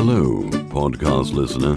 Hello, 0.00 0.42
podcast 0.70 1.32
listener. 1.34 1.74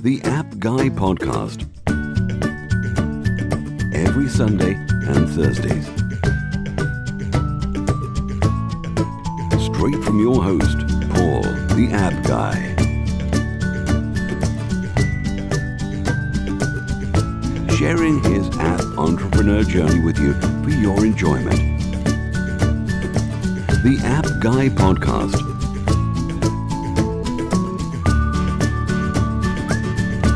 The 0.00 0.20
App 0.22 0.46
Guy 0.60 0.90
Podcast. 0.90 1.66
Every 3.92 4.28
Sunday 4.28 4.74
and 5.08 5.28
Thursdays. 5.28 5.86
Straight 9.64 10.04
from 10.04 10.20
your 10.20 10.40
host, 10.40 10.78
Paul, 11.10 11.42
the 11.74 11.88
App 11.90 12.14
Guy. 12.22 12.54
Sharing 17.74 18.22
his 18.22 18.48
app 18.58 18.82
entrepreneur 18.96 19.64
journey 19.64 19.98
with 19.98 20.16
you 20.20 20.34
for 20.62 20.70
your 20.70 21.04
enjoyment. 21.04 21.73
The 23.84 23.98
App 23.98 24.24
Guy 24.40 24.70
Podcast. 24.70 25.38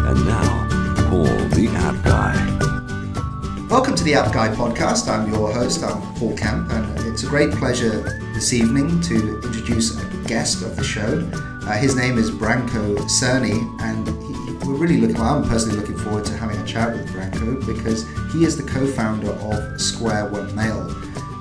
And 0.07 0.27
now, 0.27 1.09
Paul, 1.09 1.25
the 1.57 1.69
App 1.73 2.05
Guy. 2.05 3.67
Welcome 3.71 3.97
to 3.97 4.05
the 4.05 4.13
App 4.13 4.35
Guy 4.35 4.49
podcast. 4.49 5.09
I'm 5.09 5.33
your 5.33 5.51
host, 5.51 5.83
I'm 5.83 5.99
Paul 6.17 6.37
Kemp, 6.37 6.71
and 6.71 7.07
it's 7.07 7.23
a 7.23 7.27
great 7.27 7.51
pleasure 7.53 8.03
this 8.35 8.53
evening 8.53 9.01
to 9.01 9.41
introduce 9.41 9.99
a 9.99 10.07
guest 10.29 10.63
of 10.63 10.77
the 10.77 10.85
show. 10.85 11.27
Uh, 11.63 11.73
his 11.79 11.97
name 11.97 12.19
is 12.19 12.31
Branko 12.31 12.99
Cerny, 13.09 13.67
and 13.81 14.07
he, 14.07 14.69
we're 14.69 14.75
really 14.75 14.99
looking, 14.99 15.17
well, 15.17 15.37
I'm 15.37 15.49
personally 15.49 15.81
looking 15.81 15.97
forward 15.97 16.27
to 16.27 16.37
having 16.37 16.59
a 16.59 16.67
chat 16.67 16.93
with 16.93 17.09
Branko 17.15 17.65
because 17.65 18.07
he 18.31 18.45
is 18.45 18.59
the 18.59 18.71
co 18.71 18.87
founder 18.87 19.31
of 19.31 19.79
SquareOne 19.79 20.53
Mail. 20.53 20.95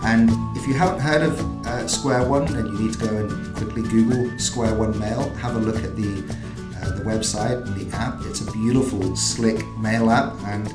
And 0.05 0.29
if 0.55 0.65
you 0.65 0.73
haven't 0.73 1.01
heard 1.01 1.21
of 1.21 1.56
uh, 1.77 1.83
SquareOne, 1.83 2.49
then 2.49 2.65
you 2.67 2.79
need 2.79 2.93
to 2.93 2.99
go 2.99 3.15
and 3.15 3.55
quickly 3.55 3.83
Google 3.83 4.25
SquareOne 4.37 4.97
Mail, 4.99 5.29
have 5.35 5.55
a 5.55 5.59
look 5.59 5.83
at 5.83 5.95
the 5.95 6.23
uh, 6.81 6.91
the 6.91 7.03
website 7.03 7.65
and 7.65 7.75
the 7.75 7.95
app. 7.95 8.19
It's 8.25 8.41
a 8.41 8.51
beautiful, 8.51 9.15
slick 9.15 9.65
mail 9.77 10.09
app, 10.09 10.33
and 10.45 10.67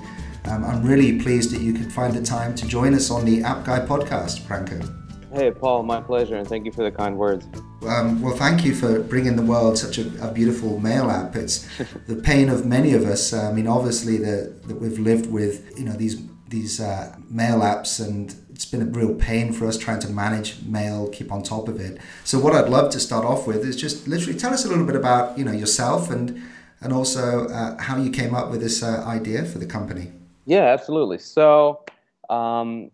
um, 0.47 0.64
I'm 0.64 0.83
really 0.84 1.20
pleased 1.20 1.50
that 1.53 1.61
you 1.61 1.72
could 1.72 1.92
find 1.92 2.14
the 2.14 2.22
time 2.22 2.55
to 2.56 2.67
join 2.67 2.94
us 2.94 3.11
on 3.11 3.25
the 3.25 3.42
App 3.42 3.64
Guy 3.64 3.81
podcast, 3.81 4.42
Branko. 4.42 4.98
Hey, 5.33 5.50
Paul, 5.50 5.83
my 5.83 6.00
pleasure, 6.00 6.36
and 6.36 6.47
thank 6.47 6.67
you 6.67 6.72
for 6.72 6.83
the 6.83 6.91
kind 6.91 7.16
words. 7.16 7.47
Um, 7.87 8.20
well, 8.20 8.37
thank 8.37 8.64
you 8.64 8.75
for 8.75 9.00
bringing 9.00 9.34
the 9.34 9.42
world 9.42 9.78
such 9.78 9.98
a, 9.98 10.28
a 10.28 10.33
beautiful 10.33 10.78
mail 10.78 11.11
app. 11.11 11.37
It's 11.37 11.66
the 12.06 12.16
pain 12.16 12.48
of 12.48 12.66
many 12.66 12.92
of 12.92 13.05
us. 13.05 13.33
I 13.33 13.53
mean, 13.53 13.66
obviously, 13.66 14.19
that 14.19 14.69
that 14.69 14.81
we've 14.81 14.98
lived 14.98 15.31
with 15.31 15.78
you 15.78 15.84
know 15.84 15.92
these 15.92 16.20
these 16.48 16.81
uh, 16.81 17.16
mail 17.31 17.61
apps, 17.61 18.05
and 18.05 18.34
it's 18.62 18.70
been 18.70 18.82
a 18.82 18.84
real 18.84 19.12
pain 19.16 19.52
for 19.52 19.66
us 19.66 19.77
trying 19.77 19.98
to 19.98 20.08
manage 20.08 20.62
mail, 20.62 21.08
keep 21.08 21.32
on 21.32 21.42
top 21.42 21.66
of 21.66 21.80
it. 21.80 21.98
So, 22.22 22.38
what 22.38 22.55
I'd 22.55 22.69
love 22.69 22.92
to 22.92 23.00
start 23.00 23.24
off 23.24 23.44
with 23.44 23.64
is 23.64 23.74
just 23.74 24.06
literally 24.06 24.38
tell 24.38 24.54
us 24.54 24.64
a 24.64 24.69
little 24.69 24.86
bit 24.86 24.94
about 24.94 25.36
you 25.36 25.44
know 25.44 25.50
yourself 25.50 26.10
and 26.10 26.41
and 26.80 26.92
also 26.92 27.48
uh, 27.48 27.77
how 27.82 27.96
you 27.96 28.10
came 28.10 28.36
up 28.36 28.52
with 28.52 28.60
this 28.60 28.80
uh, 28.80 29.02
idea 29.04 29.44
for 29.44 29.58
the 29.58 29.66
company. 29.66 30.12
Yeah, 30.46 30.66
absolutely. 30.66 31.19
So, 31.19 31.84
um, 32.30 32.92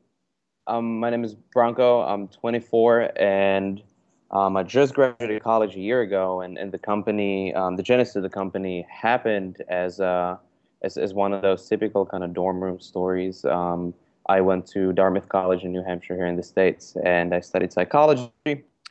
um, 0.67 1.01
my 1.01 1.11
name 1.11 1.23
is 1.23 1.37
Branko. 1.55 2.07
I'm 2.09 2.29
24, 2.29 3.13
and 3.21 3.83
um, 4.31 4.57
I 4.57 4.63
just 4.63 4.95
graduated 4.95 5.43
college 5.43 5.77
a 5.77 5.81
year 5.81 6.01
ago. 6.01 6.41
And, 6.41 6.57
and 6.57 6.73
the 6.73 6.79
company, 6.79 7.55
um, 7.55 7.77
the 7.77 7.83
genesis 7.83 8.17
of 8.17 8.23
the 8.23 8.31
company, 8.31 8.87
happened 8.91 9.63
as 9.69 10.01
uh, 10.01 10.39
as, 10.81 10.97
as 10.97 11.13
one 11.13 11.35
of 11.35 11.43
those 11.43 11.69
typical 11.69 12.07
kind 12.07 12.25
of 12.25 12.33
dorm 12.33 12.63
room 12.63 12.81
stories. 12.81 13.45
Um, 13.45 13.93
I 14.29 14.41
went 14.41 14.67
to 14.69 14.93
Dartmouth 14.93 15.29
College 15.29 15.65
in 15.65 15.73
New 15.73 15.83
Hampshire 15.83 16.17
here 16.17 16.27
in 16.27 16.37
the 16.37 16.43
states, 16.43 16.97
and 17.05 17.35
I 17.35 17.41
studied 17.41 17.73
psychology. 17.73 18.31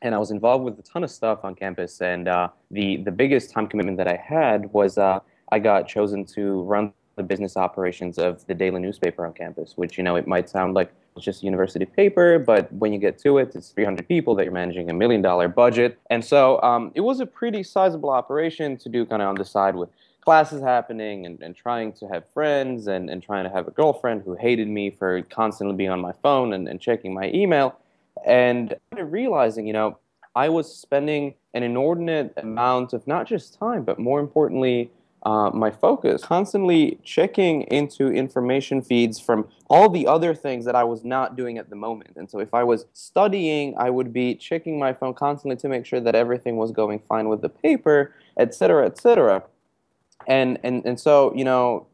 And 0.01 0.13
I 0.13 0.19
was 0.19 0.29
involved 0.29 0.63
with 0.63 0.77
a 0.77 0.83
ton 0.83 1.03
of 1.03 1.09
stuff 1.09 1.39
on 1.43 1.55
campus. 1.55 2.01
And 2.01 2.27
uh, 2.27 2.49
the 2.69 2.97
the 2.97 3.11
biggest 3.11 3.49
time 3.49 3.67
commitment 3.67 3.97
that 3.97 4.07
I 4.07 4.15
had 4.15 4.71
was 4.71 4.97
uh, 4.97 5.19
I 5.51 5.59
got 5.59 5.87
chosen 5.87 6.25
to 6.35 6.61
run 6.63 6.93
the 7.17 7.23
business 7.23 7.57
operations 7.57 8.17
of 8.17 8.45
the 8.47 8.53
daily 8.53 8.79
newspaper 8.79 9.25
on 9.25 9.33
campus, 9.33 9.73
which, 9.75 9.97
you 9.97 10.03
know, 10.03 10.15
it 10.15 10.27
might 10.27 10.47
sound 10.49 10.75
like 10.75 10.93
it's 11.15 11.25
just 11.25 11.41
a 11.41 11.45
university 11.45 11.83
paper, 11.83 12.37
but 12.37 12.71
when 12.71 12.93
you 12.93 12.99
get 12.99 13.17
to 13.17 13.39
it, 13.39 13.55
it's 13.55 13.69
300 13.69 14.07
people 14.07 14.35
that 14.35 14.43
you're 14.43 14.53
managing 14.53 14.89
a 14.91 14.93
million 14.93 15.21
dollar 15.21 15.47
budget. 15.47 15.97
And 16.11 16.23
so 16.23 16.61
um, 16.61 16.91
it 16.93 17.01
was 17.01 17.19
a 17.19 17.25
pretty 17.25 17.63
sizable 17.63 18.11
operation 18.11 18.77
to 18.77 18.87
do 18.87 19.03
kind 19.03 19.23
of 19.23 19.29
on 19.29 19.35
the 19.35 19.45
side 19.45 19.75
with 19.75 19.89
classes 20.27 20.61
happening 20.61 21.25
and, 21.25 21.41
and 21.41 21.55
trying 21.55 21.93
to 21.93 22.05
have 22.05 22.23
friends 22.33 22.87
and, 22.87 23.09
and 23.09 23.23
trying 23.23 23.45
to 23.45 23.49
have 23.49 23.65
a 23.65 23.71
girlfriend 23.71 24.23
who 24.25 24.33
hated 24.35 24.67
me 24.67 24.85
for 24.89 25.21
constantly 25.21 25.73
being 25.73 25.89
on 25.89 26.01
my 26.01 26.11
phone 26.21 26.51
and, 26.51 26.67
and 26.67 26.81
checking 26.81 27.13
my 27.13 27.31
email. 27.33 27.67
And 28.25 28.75
realizing, 28.91 29.65
you 29.67 29.71
know, 29.71 29.89
I 30.35 30.49
was 30.49 30.67
spending 30.85 31.35
an 31.53 31.63
inordinate 31.63 32.33
amount 32.35 32.91
of 32.91 33.07
not 33.07 33.25
just 33.25 33.57
time, 33.57 33.83
but 33.89 33.99
more 33.99 34.19
importantly, 34.19 34.91
uh, 35.23 35.49
my 35.65 35.71
focus, 35.71 36.25
constantly 36.25 36.99
checking 37.05 37.61
into 37.79 38.03
information 38.11 38.81
feeds 38.81 39.17
from 39.21 39.47
all 39.69 39.87
the 39.87 40.05
other 40.07 40.35
things 40.35 40.65
that 40.65 40.75
I 40.75 40.83
was 40.83 41.05
not 41.05 41.37
doing 41.37 41.57
at 41.57 41.69
the 41.69 41.77
moment. 41.77 42.17
And 42.17 42.29
so 42.29 42.39
if 42.39 42.53
I 42.53 42.63
was 42.65 42.85
studying, 42.91 43.75
I 43.77 43.89
would 43.89 44.11
be 44.11 44.35
checking 44.35 44.77
my 44.77 44.91
phone 44.91 45.13
constantly 45.13 45.55
to 45.63 45.69
make 45.69 45.85
sure 45.85 46.01
that 46.01 46.15
everything 46.15 46.57
was 46.57 46.71
going 46.71 46.99
fine 46.99 47.29
with 47.29 47.41
the 47.41 47.49
paper, 47.67 48.13
et 48.35 48.53
cetera, 48.53 48.85
et 48.85 48.97
cetera. 48.97 49.43
And, 50.27 50.59
and, 50.63 50.85
and 50.85 50.99
so, 50.99 51.33
you 51.35 51.43
know, 51.43 51.87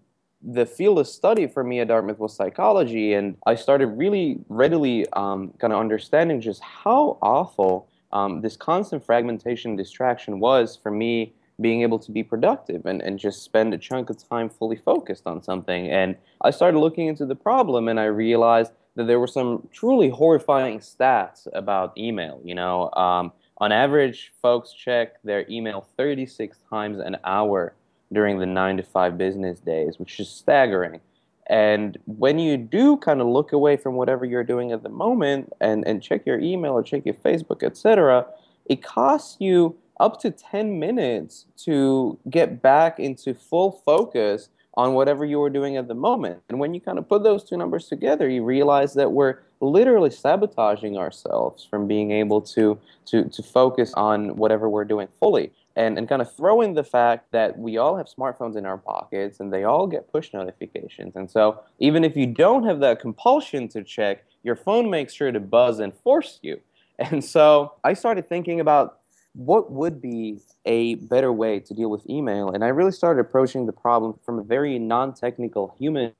the 0.44 0.66
field 0.66 1.00
of 1.00 1.08
study 1.08 1.48
for 1.48 1.64
me 1.64 1.80
at 1.80 1.88
Dartmouth 1.88 2.20
was 2.20 2.36
psychology, 2.36 3.14
and 3.14 3.38
I 3.46 3.56
started 3.56 3.88
really 3.88 4.40
readily 4.50 5.08
um, 5.14 5.54
kind 5.60 5.72
of 5.72 5.80
understanding 5.80 6.42
just 6.42 6.62
how 6.62 7.18
awful 7.22 7.88
um, 8.12 8.42
this 8.42 8.58
constant 8.58 9.06
fragmentation 9.06 9.76
distraction 9.76 10.40
was 10.40 10.76
for 10.76 10.92
me 10.92 11.34
being 11.62 11.82
able 11.82 12.00
to 12.00 12.12
be 12.12 12.24
productive 12.24 12.86
and, 12.86 13.02
and 13.02 13.20
just 13.20 13.44
spend 13.44 13.74
a 13.74 13.78
chunk 13.78 14.10
of 14.10 14.28
time 14.28 14.50
fully 14.50 14.76
focused 14.76 15.28
on 15.28 15.42
something. 15.42 15.90
And 15.90 16.16
I 16.42 16.52
started 16.52 16.80
looking 16.80 17.08
into 17.08 17.26
the 17.26 17.36
problem 17.36 17.88
and 17.88 18.00
I 18.00 18.06
realized 18.06 18.72
that 18.96 19.08
there 19.08 19.20
were 19.20 19.28
some 19.28 19.68
truly 19.72 20.10
horrifying 20.10 20.80
stats 20.80 21.48
about 21.54 21.98
email. 21.98 22.42
You 22.44 22.56
know, 22.56 22.92
um, 22.94 23.32
on 23.60 23.72
average, 23.72 24.34
folks 24.42 24.74
check 24.74 25.22
their 25.24 25.46
email 25.50 25.88
36 25.96 26.58
times 26.70 27.00
an 27.00 27.18
hour 27.24 27.76
during 28.13 28.40
the 28.40 28.46
nine 28.46 28.78
to 28.78 28.84
five 28.84 29.18
business 29.18 29.59
days, 29.59 30.00
which 30.00 30.19
is 30.19 30.29
staggering. 30.29 31.01
And 31.47 31.97
when 32.06 32.40
you 32.40 32.57
do 32.57 32.97
kind 32.97 33.19
of 33.19 33.28
look 33.28 33.51
away 33.51 33.75
from 33.75 33.96
whatever 33.96 34.24
you're 34.24 34.44
doing 34.44 34.72
at 34.72 34.84
the 34.84 34.90
moment 34.90 35.51
and, 35.59 35.85
and 35.85 36.01
check 36.01 36.25
your 36.25 36.40
email 36.40 36.72
or 36.72 36.84
check 36.84 37.06
your 37.06 37.16
Facebook, 37.16 37.63
etc., 37.63 38.25
it 38.66 38.81
costs 38.81 39.38
you 39.40 39.75
up 40.00 40.19
to 40.22 40.31
10 40.31 40.79
minutes 40.79 41.46
to 41.57 42.18
get 42.29 42.62
back 42.62 43.00
into 43.00 43.34
full 43.34 43.72
focus 43.85 44.50
on 44.75 44.94
whatever 44.94 45.23
you 45.23 45.40
were 45.40 45.50
doing 45.50 45.78
at 45.78 45.88
the 45.88 45.94
moment. 45.94 46.41
And 46.50 46.59
when 46.59 46.73
you 46.73 46.81
kind 46.81 46.97
of 46.97 47.07
put 47.07 47.23
those 47.23 47.44
two 47.44 47.57
numbers 47.57 47.88
together, 47.88 48.28
you 48.28 48.44
realize 48.44 48.94
that 48.96 49.12
we're 49.12 49.40
literally 49.59 50.09
sabotaging 50.09 50.97
ourselves 50.97 51.66
from 51.69 51.88
being 51.88 52.12
able 52.12 52.41
to 52.41 52.79
to 53.06 53.25
to 53.25 53.44
focus 53.44 53.94
on 53.94 54.35
whatever 54.35 54.69
we're 54.69 54.85
doing 54.85 55.07
fully. 55.19 55.52
And 55.75 55.97
and 55.97 56.07
kind 56.07 56.22
of 56.22 56.35
throw 56.35 56.61
in 56.61 56.75
the 56.75 56.84
fact 56.84 57.31
that 57.31 57.57
we 57.57 57.78
all 57.78 57.97
have 57.97 58.06
smartphones 58.06 58.56
in 58.56 58.66
our 58.66 58.78
pockets 58.78 59.39
and 59.39 59.51
they 59.51 59.63
all 59.63 59.88
get 59.88 60.11
push 60.11 60.31
notifications. 60.31 61.16
And 61.16 61.29
so 61.29 61.61
even 61.79 62.03
if 62.03 62.16
you 62.16 62.28
don't 62.28 62.63
have 62.63 62.79
that 62.81 63.00
compulsion 63.00 63.67
to 63.69 63.84
check, 63.84 64.23
your 64.44 64.56
phone 64.56 64.89
makes 64.89 65.13
sure 65.13 65.31
to 65.31 65.39
buzz 65.39 65.79
and 65.79 65.94
force 65.94 66.39
you. 66.41 66.59
And 67.00 67.25
so 67.25 67.73
I 67.84 67.94
started 67.95 68.29
thinking 68.29 68.59
about 68.59 69.00
what 69.34 69.72
would 69.72 70.00
be 70.00 70.39
a 70.66 70.95
better 70.95 71.31
way 71.31 71.59
to 71.59 71.73
deal 71.73 71.90
with 71.90 72.07
email? 72.09 72.50
And 72.50 72.63
I 72.63 72.67
really 72.67 72.91
started 72.91 73.19
approaching 73.19 73.66
the 73.66 73.73
problem 73.73 74.19
from 74.23 74.40
a 74.40 74.44
very 74.44 74.79
non 74.79 75.13
technical, 75.13 75.75
human 75.79 76.13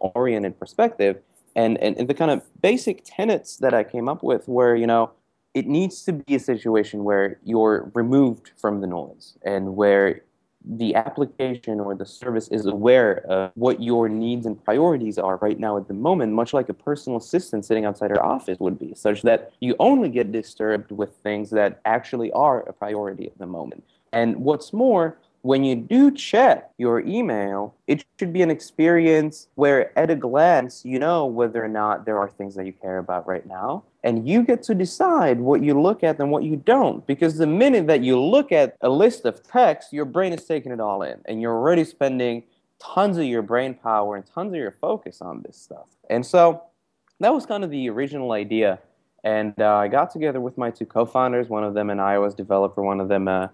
oriented 0.00 0.58
perspective. 0.58 1.18
And, 1.54 1.78
and, 1.78 1.96
and 1.96 2.08
the 2.08 2.14
kind 2.14 2.30
of 2.30 2.42
basic 2.60 3.02
tenets 3.04 3.56
that 3.58 3.72
I 3.72 3.82
came 3.84 4.08
up 4.08 4.22
with 4.22 4.46
were, 4.46 4.76
you 4.76 4.86
know, 4.86 5.12
it 5.56 5.66
needs 5.66 6.02
to 6.02 6.12
be 6.12 6.34
a 6.34 6.38
situation 6.38 7.02
where 7.02 7.40
you're 7.42 7.90
removed 7.94 8.50
from 8.58 8.82
the 8.82 8.86
noise 8.86 9.38
and 9.42 9.74
where 9.74 10.20
the 10.66 10.94
application 10.94 11.80
or 11.80 11.94
the 11.94 12.04
service 12.04 12.48
is 12.48 12.66
aware 12.66 13.24
of 13.26 13.52
what 13.54 13.82
your 13.82 14.06
needs 14.06 14.44
and 14.44 14.62
priorities 14.62 15.16
are 15.16 15.38
right 15.38 15.58
now 15.58 15.78
at 15.78 15.88
the 15.88 15.94
moment, 15.94 16.34
much 16.34 16.52
like 16.52 16.68
a 16.68 16.74
personal 16.74 17.18
assistant 17.18 17.64
sitting 17.64 17.86
outside 17.86 18.10
your 18.10 18.22
office 18.22 18.58
would 18.60 18.78
be, 18.78 18.92
such 18.94 19.22
that 19.22 19.50
you 19.60 19.74
only 19.78 20.10
get 20.10 20.30
disturbed 20.30 20.90
with 20.90 21.16
things 21.22 21.48
that 21.48 21.80
actually 21.86 22.30
are 22.32 22.60
a 22.68 22.72
priority 22.74 23.26
at 23.26 23.38
the 23.38 23.46
moment. 23.46 23.82
And 24.12 24.36
what's 24.36 24.74
more, 24.74 25.16
when 25.46 25.62
you 25.62 25.76
do 25.76 26.10
check 26.10 26.70
your 26.76 27.00
email, 27.00 27.74
it 27.86 28.04
should 28.18 28.32
be 28.32 28.42
an 28.42 28.50
experience 28.50 29.46
where 29.54 29.96
at 29.96 30.10
a 30.10 30.16
glance 30.16 30.84
you 30.84 30.98
know 30.98 31.24
whether 31.24 31.64
or 31.64 31.68
not 31.68 32.04
there 32.04 32.18
are 32.18 32.28
things 32.28 32.56
that 32.56 32.66
you 32.66 32.72
care 32.72 32.98
about 32.98 33.26
right 33.28 33.46
now. 33.46 33.84
And 34.02 34.28
you 34.28 34.42
get 34.42 34.62
to 34.64 34.74
decide 34.74 35.40
what 35.40 35.62
you 35.62 35.80
look 35.80 36.02
at 36.02 36.18
and 36.18 36.30
what 36.30 36.42
you 36.42 36.56
don't. 36.56 37.06
Because 37.06 37.38
the 37.38 37.46
minute 37.46 37.86
that 37.86 38.02
you 38.02 38.20
look 38.20 38.50
at 38.50 38.76
a 38.80 38.88
list 38.88 39.24
of 39.24 39.42
text, 39.42 39.92
your 39.92 40.04
brain 40.04 40.32
is 40.32 40.44
taking 40.44 40.72
it 40.72 40.80
all 40.80 41.02
in. 41.02 41.20
And 41.26 41.40
you're 41.40 41.54
already 41.54 41.84
spending 41.84 42.42
tons 42.80 43.16
of 43.16 43.24
your 43.24 43.42
brain 43.42 43.74
power 43.74 44.16
and 44.16 44.24
tons 44.26 44.52
of 44.52 44.58
your 44.58 44.76
focus 44.80 45.22
on 45.22 45.42
this 45.42 45.56
stuff. 45.56 45.86
And 46.10 46.26
so 46.26 46.62
that 47.20 47.32
was 47.32 47.46
kind 47.46 47.62
of 47.64 47.70
the 47.70 47.88
original 47.88 48.32
idea 48.32 48.80
And 49.26 49.60
uh, 49.60 49.74
I 49.74 49.88
got 49.88 50.12
together 50.12 50.40
with 50.40 50.56
my 50.56 50.70
two 50.70 50.86
co-founders, 50.86 51.48
one 51.48 51.64
of 51.64 51.74
them 51.74 51.90
an 51.90 51.98
iOS 51.98 52.36
developer, 52.36 52.80
one 52.82 53.00
of 53.00 53.08
them 53.08 53.26
a 53.26 53.50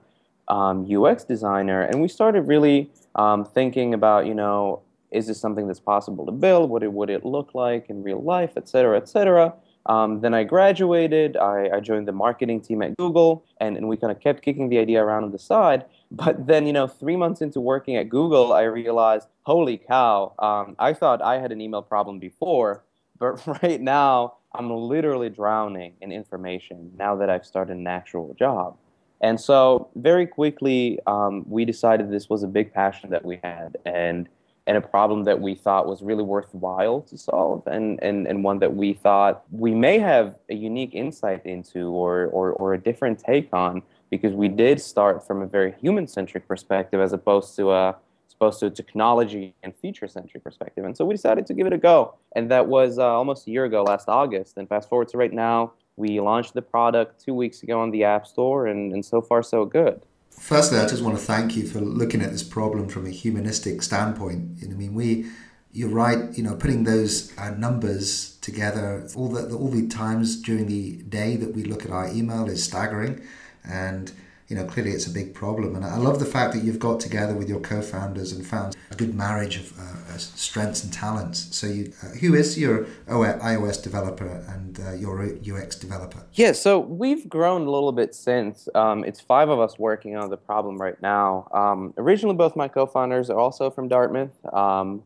um, 0.49 0.87
UX 0.91 1.25
designer, 1.25 1.83
and 1.83 2.01
we 2.01 2.09
started 2.09 2.43
really 2.43 2.91
um, 3.15 3.45
thinking 3.45 3.95
about, 3.95 4.27
you 4.27 4.35
know, 4.35 4.83
is 5.11 5.27
this 5.27 5.39
something 5.39 5.67
that's 5.67 5.81
possible 5.81 6.25
to 6.27 6.33
build? 6.33 6.71
What 6.71 6.83
it 6.83 6.93
would 6.93 7.11
it 7.11 7.25
look 7.25 7.55
like 7.55 7.91
in 7.91 8.03
real 8.03 8.23
life, 8.23 8.53
et 8.57 8.69
cetera, 8.69 8.97
et 8.97 9.09
cetera. 9.09 9.55
Um, 9.87 10.21
then 10.21 10.33
I 10.33 10.45
graduated. 10.45 11.37
I, 11.37 11.69
I, 11.75 11.81
joined 11.81 12.07
the 12.07 12.13
marketing 12.13 12.61
team 12.61 12.83
at 12.83 12.97
Google, 12.97 13.45
and, 13.61 13.77
and 13.77 13.89
we 13.89 13.97
kind 13.97 14.13
of 14.13 14.21
kept 14.21 14.43
kicking 14.43 14.69
the 14.69 14.79
idea 14.79 15.03
around 15.03 15.25
on 15.25 15.33
the 15.33 15.39
side. 15.39 15.85
But 16.15 16.47
then, 16.47 16.67
you 16.67 16.75
know, 16.75 16.87
three 16.87 17.17
months 17.17 17.41
into 17.41 17.59
working 17.59 17.97
at 17.97 18.11
Google, 18.11 18.53
I 18.53 18.65
realized, 18.65 19.29
holy 19.45 19.79
cow, 19.79 20.35
um, 20.39 20.77
I 20.79 20.93
thought 20.93 21.23
I 21.23 21.39
had 21.39 21.53
an 21.53 21.61
email 21.63 21.81
problem 21.81 22.19
before, 22.19 22.85
but 23.19 23.45
right 23.63 23.81
now 23.81 24.35
I'm 24.55 24.71
literally 24.71 25.31
drowning 25.31 25.95
in 26.03 26.13
information 26.13 26.93
now 26.99 27.17
that 27.17 27.31
I've 27.31 27.47
started 27.47 27.79
an 27.79 27.87
actual 27.87 28.35
job. 28.39 28.77
And 29.23 29.41
so, 29.41 29.89
very 29.95 30.27
quickly, 30.27 30.99
um, 31.07 31.45
we 31.49 31.65
decided 31.65 32.11
this 32.11 32.29
was 32.29 32.43
a 32.43 32.49
big 32.49 32.75
passion 32.75 33.11
that 33.11 33.25
we 33.25 33.39
had. 33.43 33.77
And 33.87 34.29
and 34.67 34.77
a 34.77 34.81
problem 34.81 35.25
that 35.25 35.41
we 35.41 35.55
thought 35.55 35.87
was 35.87 36.03
really 36.03 36.23
worthwhile 36.23 37.01
to 37.03 37.19
solve 37.19 37.67
and, 37.67 38.01
and, 38.03 38.27
and 38.27 38.45
one 38.45 38.59
that 38.61 38.75
we 38.75 38.93
thought 38.93 39.43
we 39.51 39.75
may 39.75 39.99
have 39.99 40.37
a 40.51 40.55
unique 40.55 40.95
insight 40.95 41.45
into 41.45 41.89
or, 41.89 42.27
or, 42.27 42.53
or 42.53 42.75
a 42.75 42.79
different 42.79 43.19
take 43.19 43.53
on 43.53 43.83
because 44.11 44.35
we 44.35 44.47
did 44.49 44.81
start 44.81 45.27
from 45.27 45.43
a 45.43 45.47
very 45.47 45.75
human 45.81 46.07
centric 46.07 46.47
perspective 46.47 47.01
as 47.01 47.13
opposed 47.13 47.57
to 47.57 47.73
a 47.73 47.97
opposed 48.35 48.59
to 48.59 48.67
a 48.67 48.71
technology 48.71 49.55
and 49.63 49.73
feature 49.77 50.09
centric 50.09 50.43
perspective 50.43 50.85
and 50.85 50.97
so 50.97 51.05
we 51.05 51.15
decided 51.15 51.47
to 51.47 51.55
give 51.55 51.65
it 51.65 51.73
a 51.73 51.79
go 51.79 52.15
and 52.35 52.51
that 52.51 52.67
was 52.67 52.99
uh, 52.99 53.05
almost 53.05 53.47
a 53.47 53.51
year 53.51 53.67
ago 53.67 53.85
last 53.85 54.09
august 54.09 54.57
and 54.57 54.69
fast 54.69 54.89
forward 54.89 55.07
to 55.07 55.17
right 55.17 55.33
now 55.33 55.73
we 55.97 56.21
launched 56.21 56.55
the 56.55 56.63
product 56.63 57.25
two 57.25 57.35
weeks 57.35 57.63
ago 57.63 57.81
on 57.81 57.91
the 57.91 58.05
app 58.05 58.27
store 58.27 58.67
and, 58.67 58.93
and 58.93 59.05
so 59.05 59.21
far 59.21 59.43
so 59.43 59.65
good 59.65 60.03
Firstly, 60.33 60.79
I 60.79 60.87
just 60.87 61.03
want 61.03 61.17
to 61.17 61.23
thank 61.23 61.57
you 61.57 61.67
for 61.67 61.81
looking 61.81 62.23
at 62.23 62.33
this 62.33 62.43
problem 62.43 62.89
from 62.89 63.07
a 63.07 63.11
humanistic 63.11 63.83
standpoint. 63.83 64.59
I 64.63 64.67
mean, 64.69 64.95
we, 64.95 65.27
you're 65.73 65.91
right. 65.91 66.37
You 66.37 66.43
know, 66.43 66.57
putting 66.57 66.85
those 66.85 67.37
uh, 67.39 67.51
numbers 67.51 68.37
together, 68.41 69.07
all 69.15 69.29
the 69.29 69.55
all 69.55 69.69
the 69.69 69.87
times 69.87 70.41
during 70.41 70.67
the 70.67 70.97
day 71.03 71.37
that 71.37 71.55
we 71.55 71.65
look 71.65 71.85
at 71.85 71.91
our 71.91 72.09
email 72.09 72.49
is 72.49 72.65
staggering, 72.65 73.23
and 73.63 74.11
you 74.49 74.57
know, 74.57 74.65
clearly 74.65 74.91
it's 74.91 75.07
a 75.07 75.11
big 75.11 75.35
problem. 75.35 75.77
And 75.77 75.85
I 75.85 75.97
love 75.97 76.19
the 76.19 76.27
fact 76.27 76.55
that 76.55 76.65
you've 76.65 76.81
got 76.81 76.99
together 76.99 77.35
with 77.35 77.49
your 77.49 77.61
co-founders 77.61 78.33
and 78.33 78.45
found 78.45 78.77
a 78.93 78.97
good 78.97 79.15
marriage 79.15 79.57
of 79.57 79.79
uh, 79.79 79.83
uh 79.83 80.19
strengths 80.19 80.85
and 80.85 80.93
talents. 80.93 81.55
So, 81.57 81.67
you, 81.67 81.93
uh, 82.03 82.09
who 82.21 82.35
is 82.35 82.59
your 82.59 82.85
iOS 83.07 83.83
developer 83.83 84.45
and 84.49 84.79
uh, 84.81 84.93
your 84.93 85.23
UX 85.23 85.77
developer? 85.77 86.25
Yeah, 86.35 86.53
so 86.53 86.79
we've 86.79 87.29
grown 87.29 87.63
a 87.63 87.71
little 87.71 87.93
bit 87.93 88.15
since. 88.15 88.69
Um, 88.75 89.05
it's 89.05 89.21
five 89.21 89.49
of 89.49 89.61
us 89.61 89.79
working 89.79 90.17
on 90.17 90.31
the 90.31 90.37
problem 90.37 90.79
right 90.79 91.01
now. 91.03 91.49
Um, 91.53 91.95
originally, 91.97 92.37
both 92.37 92.57
my 92.57 92.69
co-founders 92.69 93.31
are 93.31 93.39
also 93.39 93.71
from 93.71 93.89
Dartmouth, 93.89 94.37
um, 94.53 95.03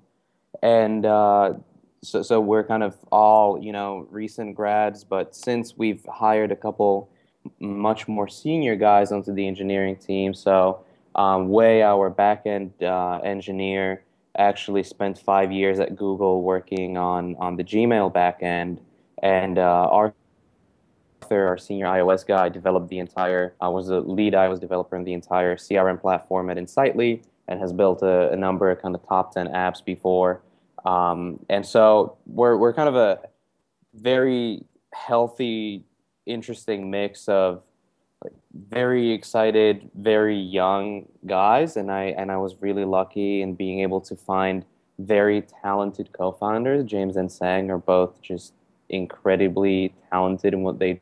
and 0.63 1.07
uh, 1.07 1.55
so 2.03 2.23
so 2.23 2.41
we're 2.41 2.65
kind 2.65 2.83
of 2.83 2.97
all 3.11 3.63
you 3.63 3.73
know 3.73 4.07
recent 4.11 4.55
grads. 4.55 5.05
But 5.05 5.35
since 5.35 5.77
we've 5.77 6.05
hired 6.09 6.53
a 6.53 6.57
couple 6.57 7.11
much 7.59 8.09
more 8.09 8.29
senior 8.29 8.77
guys 8.77 9.13
onto 9.13 9.33
the 9.33 9.47
engineering 9.47 9.97
team. 9.97 10.35
So 10.35 10.85
um, 11.17 11.49
Wei, 11.49 11.83
our 11.83 12.11
backend 12.11 12.71
uh, 12.83 13.21
engineer, 13.21 14.05
actually 14.39 14.83
spent 14.83 15.19
five 15.19 15.51
years 15.51 15.81
at 15.81 15.97
Google 15.97 16.43
working 16.43 16.97
on 16.97 17.35
on 17.37 17.57
the 17.57 17.65
Gmail 17.65 18.13
backend, 18.13 18.79
and 19.23 19.59
uh, 19.59 19.89
Arthur, 19.91 20.15
our 21.31 21.59
senior 21.59 21.87
iOS 21.87 22.27
guy, 22.27 22.49
developed 22.49 22.89
the 22.89 22.99
entire 22.99 23.55
uh, 23.65 23.71
was 23.71 23.89
the 23.89 24.01
lead 24.01 24.35
iOS 24.35 24.61
developer 24.61 24.95
in 24.95 25.05
the 25.05 25.15
entire 25.15 25.57
CRM 25.57 26.01
platform 26.01 26.51
at 26.51 26.59
Insightly, 26.59 27.23
and 27.49 27.59
has 27.61 27.73
built 27.73 28.03
a, 28.03 28.31
a 28.31 28.37
number 28.37 28.71
of 28.71 28.81
kind 28.81 28.95
of 28.95 29.07
top 29.09 29.33
ten 29.33 29.49
apps 29.49 29.83
before. 29.83 30.43
Um, 30.85 31.41
and 31.49 31.65
so 31.65 32.19
we're 32.27 32.57
we're 32.59 32.75
kind 32.75 32.91
of 32.91 32.97
a 32.97 33.21
very 33.95 34.63
healthy 34.93 35.85
interesting 36.27 36.91
mix 36.91 37.29
of 37.29 37.63
very 38.71 39.13
excited, 39.13 39.91
very 39.95 40.39
young 40.39 41.07
guys, 41.27 41.77
and 41.77 41.91
I 41.91 42.05
and 42.19 42.31
I 42.31 42.37
was 42.37 42.57
really 42.61 42.85
lucky 42.85 43.43
in 43.43 43.55
being 43.55 43.81
able 43.81 44.01
to 44.03 44.17
find 44.17 44.65
very 44.99 45.43
talented 45.63 46.13
co-founders. 46.13 46.85
James 46.85 47.17
and 47.17 47.31
Sang 47.31 47.71
are 47.71 47.79
both 47.79 48.21
just 48.23 48.55
incredibly 48.89 49.93
talented 50.11 50.55
in 50.55 50.63
what 50.63 50.79
they 50.79 51.01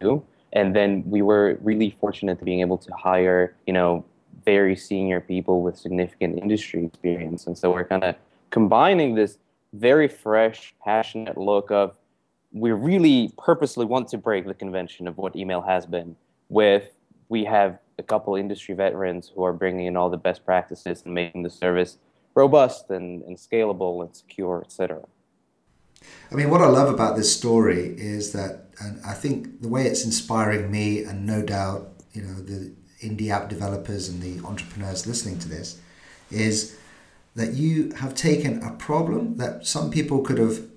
do. 0.00 0.22
And 0.52 0.74
then 0.74 1.02
we 1.06 1.22
were 1.22 1.58
really 1.62 1.96
fortunate 2.00 2.38
to 2.40 2.44
being 2.44 2.60
able 2.60 2.78
to 2.78 2.92
hire, 2.92 3.54
you 3.66 3.72
know, 3.72 4.04
very 4.44 4.74
senior 4.74 5.20
people 5.20 5.62
with 5.62 5.78
significant 5.78 6.38
industry 6.38 6.84
experience. 6.84 7.46
And 7.46 7.56
so 7.56 7.70
we're 7.70 7.84
kind 7.84 8.04
of 8.04 8.16
combining 8.50 9.14
this 9.14 9.38
very 9.72 10.08
fresh, 10.08 10.74
passionate 10.84 11.38
look 11.38 11.70
of 11.70 11.94
we 12.52 12.72
really 12.72 13.32
purposely 13.38 13.86
want 13.86 14.08
to 14.08 14.18
break 14.18 14.44
the 14.44 14.54
convention 14.54 15.06
of 15.06 15.16
what 15.16 15.36
email 15.36 15.60
has 15.60 15.86
been 15.86 16.16
with 16.50 16.90
we 17.30 17.44
have 17.44 17.78
a 17.98 18.02
couple 18.02 18.34
industry 18.34 18.74
veterans 18.74 19.32
who 19.34 19.44
are 19.44 19.52
bringing 19.52 19.86
in 19.86 19.96
all 19.96 20.10
the 20.10 20.18
best 20.18 20.44
practices 20.44 21.02
and 21.04 21.14
making 21.14 21.42
the 21.42 21.50
service 21.50 21.96
robust 22.34 22.90
and, 22.90 23.22
and 23.22 23.36
scalable 23.36 24.04
and 24.04 24.14
secure 24.14 24.60
etc 24.64 25.00
i 26.30 26.34
mean 26.34 26.50
what 26.50 26.60
i 26.60 26.66
love 26.66 26.92
about 26.92 27.16
this 27.16 27.34
story 27.34 27.94
is 27.96 28.32
that 28.32 28.66
and 28.80 29.00
i 29.06 29.14
think 29.14 29.62
the 29.62 29.68
way 29.68 29.86
it's 29.86 30.04
inspiring 30.04 30.70
me 30.70 31.02
and 31.04 31.24
no 31.24 31.40
doubt 31.42 31.88
you 32.12 32.20
know 32.20 32.34
the 32.34 32.72
indie 33.02 33.30
app 33.30 33.48
developers 33.48 34.08
and 34.08 34.20
the 34.20 34.44
entrepreneurs 34.46 35.06
listening 35.06 35.38
to 35.38 35.48
this 35.48 35.80
is 36.30 36.76
that 37.36 37.54
you 37.54 37.90
have 37.92 38.14
taken 38.14 38.62
a 38.62 38.72
problem 38.72 39.36
that 39.36 39.66
some 39.66 39.90
people 39.90 40.20
could 40.20 40.38
have 40.38 40.69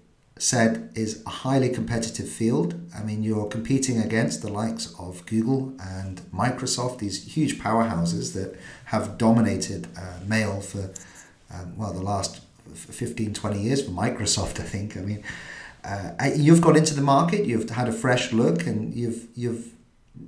said 0.44 0.92
is 0.94 1.24
a 1.26 1.30
highly 1.30 1.70
competitive 1.70 2.28
field. 2.28 2.76
I 2.94 3.02
mean, 3.02 3.24
you're 3.24 3.48
competing 3.48 4.00
against 4.00 4.42
the 4.42 4.52
likes 4.52 4.94
of 5.00 5.26
Google 5.26 5.74
and 5.80 6.20
Microsoft, 6.34 7.00
these 7.00 7.24
huge 7.24 7.60
powerhouses 7.60 8.34
that 8.34 8.60
have 8.86 9.18
dominated 9.18 9.88
uh, 9.98 10.20
mail 10.28 10.60
for, 10.60 10.92
um, 11.54 11.78
well, 11.78 11.94
the 11.94 12.02
last 12.02 12.42
15, 12.74 13.34
20 13.34 13.60
years 13.60 13.86
for 13.86 13.92
Microsoft, 13.92 14.60
I 14.60 14.64
think. 14.64 14.98
I 14.98 15.02
mean, 15.02 15.24
uh, 15.86 16.12
you've 16.36 16.62
got 16.62 16.76
into 16.76 16.94
the 16.94 17.02
market, 17.02 17.46
you've 17.46 17.70
had 17.70 17.88
a 17.88 17.94
fresh 17.94 18.34
look, 18.34 18.68
and 18.68 18.94
you've, 18.94 19.28
you've 19.36 19.72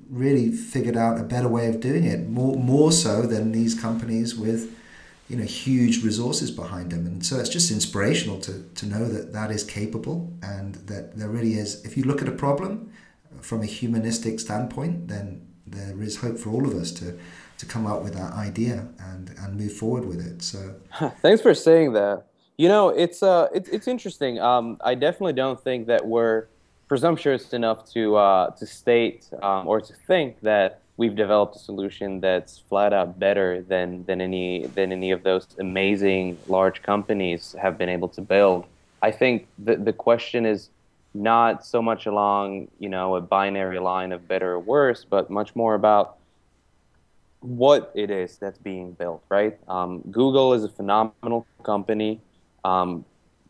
really 0.09 0.49
figured 0.49 0.95
out 0.95 1.19
a 1.19 1.23
better 1.23 1.49
way 1.49 1.67
of 1.67 1.81
doing 1.81 2.05
it, 2.05 2.29
more, 2.29 2.55
more 2.55 2.93
so 2.93 3.23
than 3.23 3.51
these 3.51 3.79
companies 3.79 4.33
with 4.33 4.74
you 5.29 5.35
know 5.35 5.43
huge 5.43 6.03
resources 6.03 6.51
behind 6.51 6.91
them. 6.91 7.05
And 7.05 7.25
so 7.25 7.39
it's 7.39 7.49
just 7.49 7.71
inspirational 7.71 8.39
to 8.41 8.63
to 8.75 8.85
know 8.85 9.07
that 9.07 9.33
that 9.33 9.51
is 9.51 9.63
capable 9.63 10.31
and 10.43 10.75
that 10.87 11.17
there 11.17 11.29
really 11.29 11.53
is 11.55 11.83
if 11.85 11.97
you 11.97 12.03
look 12.03 12.21
at 12.21 12.27
a 12.27 12.33
problem 12.33 12.91
from 13.41 13.61
a 13.61 13.65
humanistic 13.65 14.39
standpoint 14.39 15.07
then 15.07 15.45
there 15.67 16.01
is 16.01 16.17
hope 16.17 16.37
for 16.37 16.49
all 16.51 16.65
of 16.65 16.73
us 16.75 16.91
to 16.91 17.17
to 17.57 17.65
come 17.65 17.85
up 17.87 18.03
with 18.03 18.13
that 18.13 18.33
idea 18.33 18.87
and 18.99 19.33
and 19.39 19.57
move 19.57 19.73
forward 19.73 20.05
with 20.05 20.25
it. 20.25 20.41
So 20.41 20.75
thanks 21.21 21.41
for 21.41 21.53
saying 21.53 21.93
that. 21.93 22.25
You 22.57 22.69
know 22.69 22.89
it's 22.89 23.23
uh 23.23 23.47
it's, 23.53 23.69
it's 23.69 23.87
interesting. 23.87 24.39
Um 24.39 24.77
i 24.83 24.93
definitely 24.93 25.33
don't 25.33 25.59
think 25.59 25.87
that 25.87 26.05
we're 26.05 26.47
presumptuous 26.87 27.51
enough 27.53 27.91
to 27.93 28.15
uh 28.15 28.51
to 28.51 28.65
state 28.67 29.27
um, 29.41 29.67
or 29.67 29.81
to 29.81 29.93
think 30.07 30.39
that 30.41 30.81
we've 30.97 31.15
developed 31.15 31.55
a 31.55 31.59
solution 31.59 32.21
that's 32.21 32.57
flat 32.57 32.93
out 32.93 33.19
better 33.19 33.61
than 33.61 34.05
than 34.05 34.21
any 34.21 34.67
than 34.67 34.91
any 34.91 35.11
of 35.11 35.23
those 35.23 35.47
amazing 35.59 36.37
large 36.47 36.81
companies 36.81 37.55
have 37.61 37.77
been 37.77 37.89
able 37.89 38.07
to 38.09 38.21
build. 38.21 38.65
I 39.01 39.11
think 39.11 39.47
the 39.59 39.75
the 39.75 39.93
question 39.93 40.45
is 40.45 40.69
not 41.13 41.65
so 41.65 41.81
much 41.81 42.05
along 42.05 42.69
you 42.79 42.89
know 42.89 43.15
a 43.15 43.21
binary 43.21 43.79
line 43.79 44.11
of 44.11 44.27
better 44.27 44.53
or 44.53 44.59
worse, 44.59 45.05
but 45.09 45.29
much 45.29 45.55
more 45.55 45.75
about 45.75 46.17
what 47.41 47.91
it 47.93 48.09
is 48.09 48.37
that's 48.37 48.57
being 48.57 48.93
built. 48.93 49.23
Right? 49.29 49.57
Um, 49.67 50.01
Google 50.11 50.53
is 50.53 50.63
a 50.63 50.69
phenomenal 50.69 51.45
company. 51.63 52.21
Um, 52.63 53.05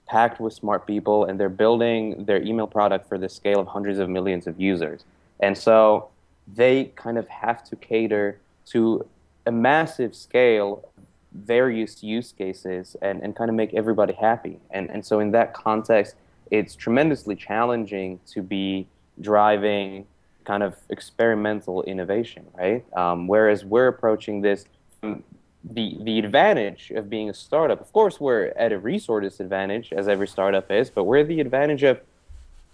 packed 0.07 0.39
with 0.39 0.53
smart 0.53 0.85
people 0.85 1.25
and 1.25 1.39
they're 1.39 1.49
building 1.49 2.25
their 2.25 2.39
email 2.43 2.67
product 2.67 3.09
for 3.09 3.17
the 3.17 3.27
scale 3.27 3.59
of 3.59 3.65
hundreds 3.65 3.97
of 3.97 4.07
millions 4.07 4.45
of 4.45 4.61
users 4.61 5.03
and 5.39 5.57
so 5.57 6.09
they 6.53 6.85
kind 6.95 7.17
of 7.17 7.27
have 7.27 7.63
to 7.65 7.75
cater 7.75 8.39
to 8.67 9.05
a 9.45 9.51
massive 9.51 10.15
scale 10.15 10.89
various 11.33 12.01
use 12.01 12.31
cases 12.31 12.95
and, 13.01 13.21
and 13.21 13.35
kind 13.35 13.49
of 13.49 13.55
make 13.55 13.73
everybody 13.73 14.13
happy. 14.13 14.59
And, 14.71 14.89
and 14.89 15.05
so 15.05 15.19
in 15.19 15.31
that 15.31 15.53
context 15.53 16.15
it's 16.51 16.75
tremendously 16.75 17.35
challenging 17.35 18.19
to 18.27 18.41
be 18.41 18.87
driving 19.19 20.05
kind 20.45 20.61
of 20.61 20.75
experimental 20.89 21.81
innovation 21.83 22.45
right? 22.57 22.85
Um, 22.95 23.27
whereas 23.27 23.65
we're 23.65 23.87
approaching 23.87 24.41
this 24.41 24.65
from 25.01 25.23
the, 25.63 25.97
the 26.01 26.19
advantage 26.19 26.91
of 26.91 27.09
being 27.09 27.29
a 27.29 27.33
startup. 27.33 27.81
Of 27.81 27.91
course 27.91 28.19
we're 28.19 28.53
at 28.55 28.71
a 28.71 28.77
resource 28.77 29.23
disadvantage 29.23 29.91
as 29.91 30.07
every 30.07 30.27
startup 30.27 30.71
is 30.71 30.89
but 30.89 31.05
we're 31.05 31.23
the 31.23 31.39
advantage 31.39 31.83
of 31.83 31.99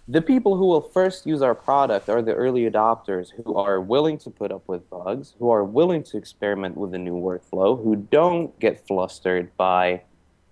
the 0.08 0.20
people 0.20 0.56
who 0.56 0.66
will 0.66 0.80
first 0.80 1.26
use 1.26 1.42
our 1.42 1.54
product 1.54 2.08
are 2.08 2.22
the 2.22 2.34
early 2.34 2.68
adopters 2.68 3.30
who 3.44 3.54
are 3.54 3.80
willing 3.80 4.18
to 4.18 4.30
put 4.30 4.50
up 4.50 4.66
with 4.66 4.88
bugs, 4.90 5.34
who 5.38 5.50
are 5.50 5.62
willing 5.62 6.02
to 6.02 6.16
experiment 6.16 6.76
with 6.76 6.92
a 6.94 6.98
new 6.98 7.14
workflow, 7.14 7.80
who 7.82 7.94
don't 7.94 8.58
get 8.58 8.84
flustered 8.86 9.56
by 9.56 10.02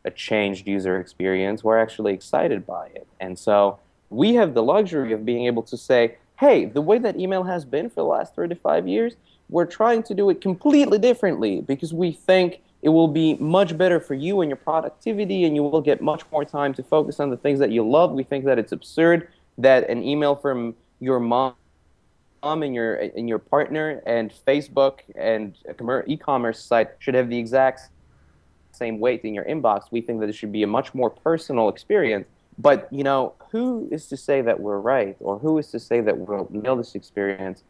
a 0.04 0.10
changed 0.10 0.68
user 0.68 0.98
experience, 1.00 1.62
who 1.62 1.68
are 1.68 1.80
actually 1.80 2.14
excited 2.14 2.64
by 2.64 2.86
it. 2.94 3.08
And 3.18 3.36
so 3.36 3.80
we 4.08 4.34
have 4.34 4.54
the 4.54 4.62
luxury 4.62 5.12
of 5.12 5.26
being 5.26 5.46
able 5.46 5.64
to 5.64 5.76
say, 5.76 6.16
hey, 6.38 6.64
the 6.64 6.80
way 6.80 6.98
that 6.98 7.18
email 7.18 7.42
has 7.42 7.64
been 7.64 7.90
for 7.90 7.96
the 7.96 8.04
last 8.04 8.36
35 8.36 8.86
years, 8.86 9.16
we're 9.48 9.66
trying 9.66 10.04
to 10.04 10.14
do 10.14 10.30
it 10.30 10.40
completely 10.40 10.96
differently 10.96 11.60
because 11.60 11.92
we 11.92 12.12
think 12.12 12.60
it 12.82 12.88
will 12.90 13.08
be 13.08 13.34
much 13.34 13.76
better 13.76 14.00
for 14.00 14.14
you 14.14 14.40
and 14.40 14.48
your 14.48 14.56
productivity 14.56 15.44
and 15.44 15.54
you 15.54 15.62
will 15.62 15.82
get 15.82 16.00
much 16.00 16.22
more 16.30 16.44
time 16.44 16.72
to 16.72 16.82
focus 16.82 17.20
on 17.20 17.30
the 17.30 17.36
things 17.36 17.58
that 17.58 17.70
you 17.70 17.86
love. 17.86 18.12
We 18.12 18.22
think 18.22 18.44
that 18.46 18.58
it's 18.58 18.72
absurd 18.72 19.28
that 19.62 19.88
an 19.88 20.02
email 20.02 20.34
from 20.36 20.74
your 21.00 21.20
mom 21.20 21.54
mom 22.42 22.62
and 22.62 22.74
your 22.74 22.94
and 22.94 23.28
your 23.28 23.38
partner 23.38 24.02
and 24.06 24.32
Facebook 24.46 25.00
and 25.14 25.56
e-commerce 26.06 26.62
site 26.62 26.88
should 26.98 27.14
have 27.14 27.28
the 27.28 27.38
exact 27.38 27.90
same 28.72 28.98
weight 28.98 29.22
in 29.24 29.34
your 29.34 29.44
inbox. 29.44 29.84
We 29.90 30.00
think 30.00 30.20
that 30.20 30.28
it 30.28 30.34
should 30.34 30.52
be 30.52 30.62
a 30.62 30.66
much 30.66 30.94
more 30.94 31.10
personal 31.10 31.68
experience 31.68 32.26
but 32.60 32.88
you 32.90 33.04
know, 33.04 33.34
who 33.50 33.88
is 33.90 34.06
to 34.08 34.16
say 34.16 34.42
that 34.42 34.60
we're 34.60 34.78
right, 34.78 35.16
or 35.20 35.38
who 35.38 35.56
is 35.58 35.70
to 35.70 35.80
say 35.80 36.00
that 36.02 36.18
we'll 36.18 36.48
nail 36.50 36.76
this 36.76 36.94
experience? 36.94 37.64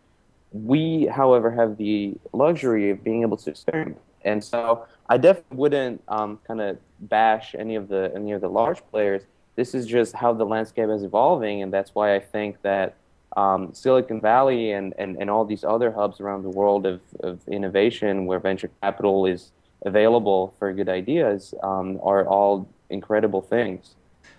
We, 0.52 1.06
however, 1.06 1.50
have 1.52 1.76
the 1.76 2.14
luxury 2.32 2.90
of 2.90 3.04
being 3.04 3.23
able 3.23 3.37
to 3.37 3.50
experiment, 3.50 3.99
and 4.25 4.42
so 4.42 4.87
I 5.09 5.16
definitely 5.16 5.56
wouldn't 5.56 6.02
um, 6.09 6.40
kind 6.47 6.61
of 6.61 6.78
bash 7.00 7.54
any 7.56 7.76
of 7.76 7.88
the 7.88 8.11
any 8.14 8.32
of 8.32 8.40
the 8.40 8.49
large 8.49 8.82
players. 8.90 9.23
This 9.61 9.75
is 9.75 9.85
just 9.85 10.14
how 10.14 10.33
the 10.33 10.47
landscape 10.47 10.88
is 10.88 11.02
evolving, 11.02 11.62
and 11.62 11.71
that's 11.71 11.95
why 11.95 12.14
I 12.14 12.19
think 12.19 12.62
that 12.62 12.95
um, 13.37 13.75
Silicon 13.75 14.19
Valley 14.19 14.73
and, 14.73 14.95
and, 14.97 15.19
and 15.21 15.29
all 15.29 15.45
these 15.45 15.64
other 15.64 15.93
hubs 15.93 16.19
around 16.19 16.45
the 16.45 16.49
world 16.61 16.87
of, 16.87 17.02
of 17.23 17.47
innovation 17.47 18.25
where 18.25 18.38
venture 18.38 18.71
capital 18.83 19.26
is 19.26 19.52
available 19.85 20.55
for 20.59 20.73
good 20.73 20.88
ideas 20.88 21.52
um, 21.62 22.00
are 22.02 22.26
all 22.26 22.67
incredible 22.88 23.43
things. 23.43 23.97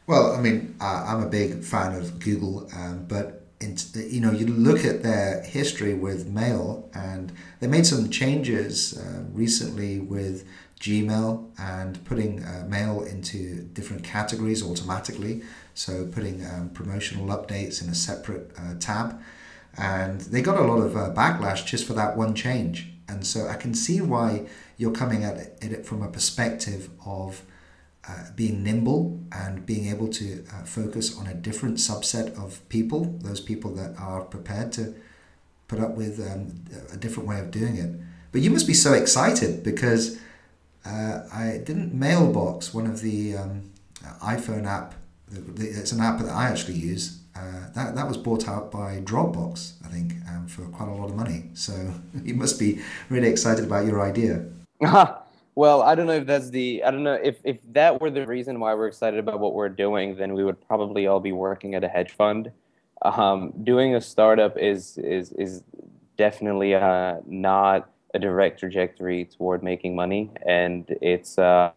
Well, 0.08 0.34
I 0.34 0.42
mean, 0.42 0.76
uh, 0.82 1.06
I'm 1.10 1.22
a 1.22 1.30
big 1.30 1.64
fan 1.64 1.94
of 1.94 2.18
Google, 2.18 2.68
um, 2.76 3.06
but 3.08 3.46
in, 3.60 3.78
you 3.94 4.22
know, 4.22 4.32
you 4.32 4.48
look 4.48 4.84
at 4.84 5.04
their 5.04 5.44
history 5.44 5.94
with 5.94 6.26
mail, 6.26 6.90
and 6.96 7.32
they 7.60 7.68
made 7.68 7.86
some 7.86 8.10
changes 8.10 8.98
uh, 8.98 9.22
recently 9.34 10.00
with 10.00 10.48
Gmail 10.82 11.30
and 11.60 12.04
putting 12.06 12.44
uh, 12.44 12.66
mail 12.68 13.04
into 13.04 13.62
different 13.74 14.04
categories 14.04 14.64
automatically. 14.64 15.44
So 15.74 16.08
putting 16.08 16.46
um, 16.46 16.72
promotional 16.74 17.28
updates 17.28 17.82
in 17.82 17.90
a 17.90 17.96
separate 17.96 18.52
uh, 18.58 18.74
tab, 18.80 19.22
and 19.78 20.20
they 20.22 20.42
got 20.42 20.58
a 20.58 20.64
lot 20.64 20.82
of 20.82 20.98
uh, 20.98 21.14
backlash 21.14 21.66
just 21.66 21.86
for 21.86 21.94
that 21.94 22.18
one 22.18 22.34
change. 22.34 22.88
And 23.08 23.26
so 23.26 23.48
I 23.48 23.56
can 23.56 23.74
see 23.74 24.02
why 24.02 24.48
you're 24.78 24.92
coming 24.92 25.24
at 25.24 25.38
it, 25.62 25.86
from 25.86 26.02
a 26.02 26.10
perspective 26.10 26.90
of 27.06 27.44
uh, 28.08 28.26
being 28.36 28.64
nimble 28.64 29.20
and 29.32 29.66
being 29.66 29.88
able 29.88 30.08
to 30.08 30.44
uh, 30.54 30.64
focus 30.64 31.18
on 31.18 31.28
a 31.28 31.34
different 31.34 31.78
subset 31.78 32.36
of 32.44 32.68
people, 32.70 33.18
those 33.22 33.40
people 33.40 33.72
that 33.76 33.96
are 34.00 34.22
prepared 34.22 34.72
to 34.74 34.96
put 35.68 35.80
up 35.80 35.96
with 35.96 36.20
um, 36.20 36.66
a 36.92 36.98
different 36.98 37.30
way 37.30 37.40
of 37.40 37.52
doing 37.52 37.78
it. 37.78 37.92
But 38.32 38.42
you 38.42 38.50
must 38.50 38.68
be 38.68 38.74
so 38.74 38.94
excited 38.94 39.64
because 39.64 40.20
uh, 40.86 41.22
I 41.34 41.62
didn't 41.64 41.94
mailbox 41.94 42.74
one 42.74 42.88
of 42.88 43.02
the 43.02 43.38
um, 43.38 43.72
iPhone 44.22 44.66
app. 44.66 44.96
It's 45.58 45.92
an 45.92 46.02
app 46.02 46.20
that 46.20 46.30
I 46.30 46.50
actually 46.50 46.76
use. 46.76 47.20
Uh, 47.36 47.70
that 47.74 47.96
that 47.96 48.08
was 48.08 48.18
bought 48.18 48.48
out 48.48 48.72
by 48.72 49.00
Dropbox, 49.06 49.74
I 49.86 49.88
think, 49.88 50.14
um, 50.30 50.48
for 50.48 50.64
quite 50.66 50.90
a 50.90 50.94
lot 50.94 51.10
of 51.10 51.16
money. 51.16 51.46
So 51.54 51.94
you 52.24 52.34
must 52.34 52.60
be 52.60 52.82
really 53.10 53.30
excited 53.30 53.66
about 53.66 53.86
your 53.86 54.02
idea. 54.02 54.46
Well, 55.56 55.82
I 55.82 55.96
don't 55.96 56.08
know 56.08 56.14
if 56.14 56.26
that's 56.26 56.50
the 56.50 56.84
I 56.84 56.92
don't 56.92 57.04
know 57.04 57.20
if 57.22 57.40
if 57.44 57.58
that 57.74 58.00
were 58.00 58.10
the 58.10 58.26
reason 58.26 58.60
why 58.60 58.74
we're 58.74 58.88
excited 58.88 59.20
about 59.20 59.40
what 59.40 59.54
we're 59.54 59.70
doing, 59.70 60.16
then 60.16 60.34
we 60.34 60.44
would 60.44 60.66
probably 60.66 61.08
all 61.08 61.20
be 61.20 61.34
working 61.34 61.76
at 61.76 61.84
a 61.84 61.90
hedge 61.90 62.12
fund. 62.12 62.52
Um, 63.02 63.54
doing 63.64 63.96
a 63.96 64.02
startup 64.02 64.58
is 64.58 64.98
is 64.98 65.34
is 65.34 65.64
definitely 66.18 66.74
uh, 66.74 67.18
not 67.26 67.91
a 68.14 68.20
direct 68.20 68.60
trajectory 68.60 69.26
toward 69.26 69.64
making 69.64 69.96
money, 69.96 70.32
and 70.46 70.86
it's 71.02 71.38
uh, 71.38 71.72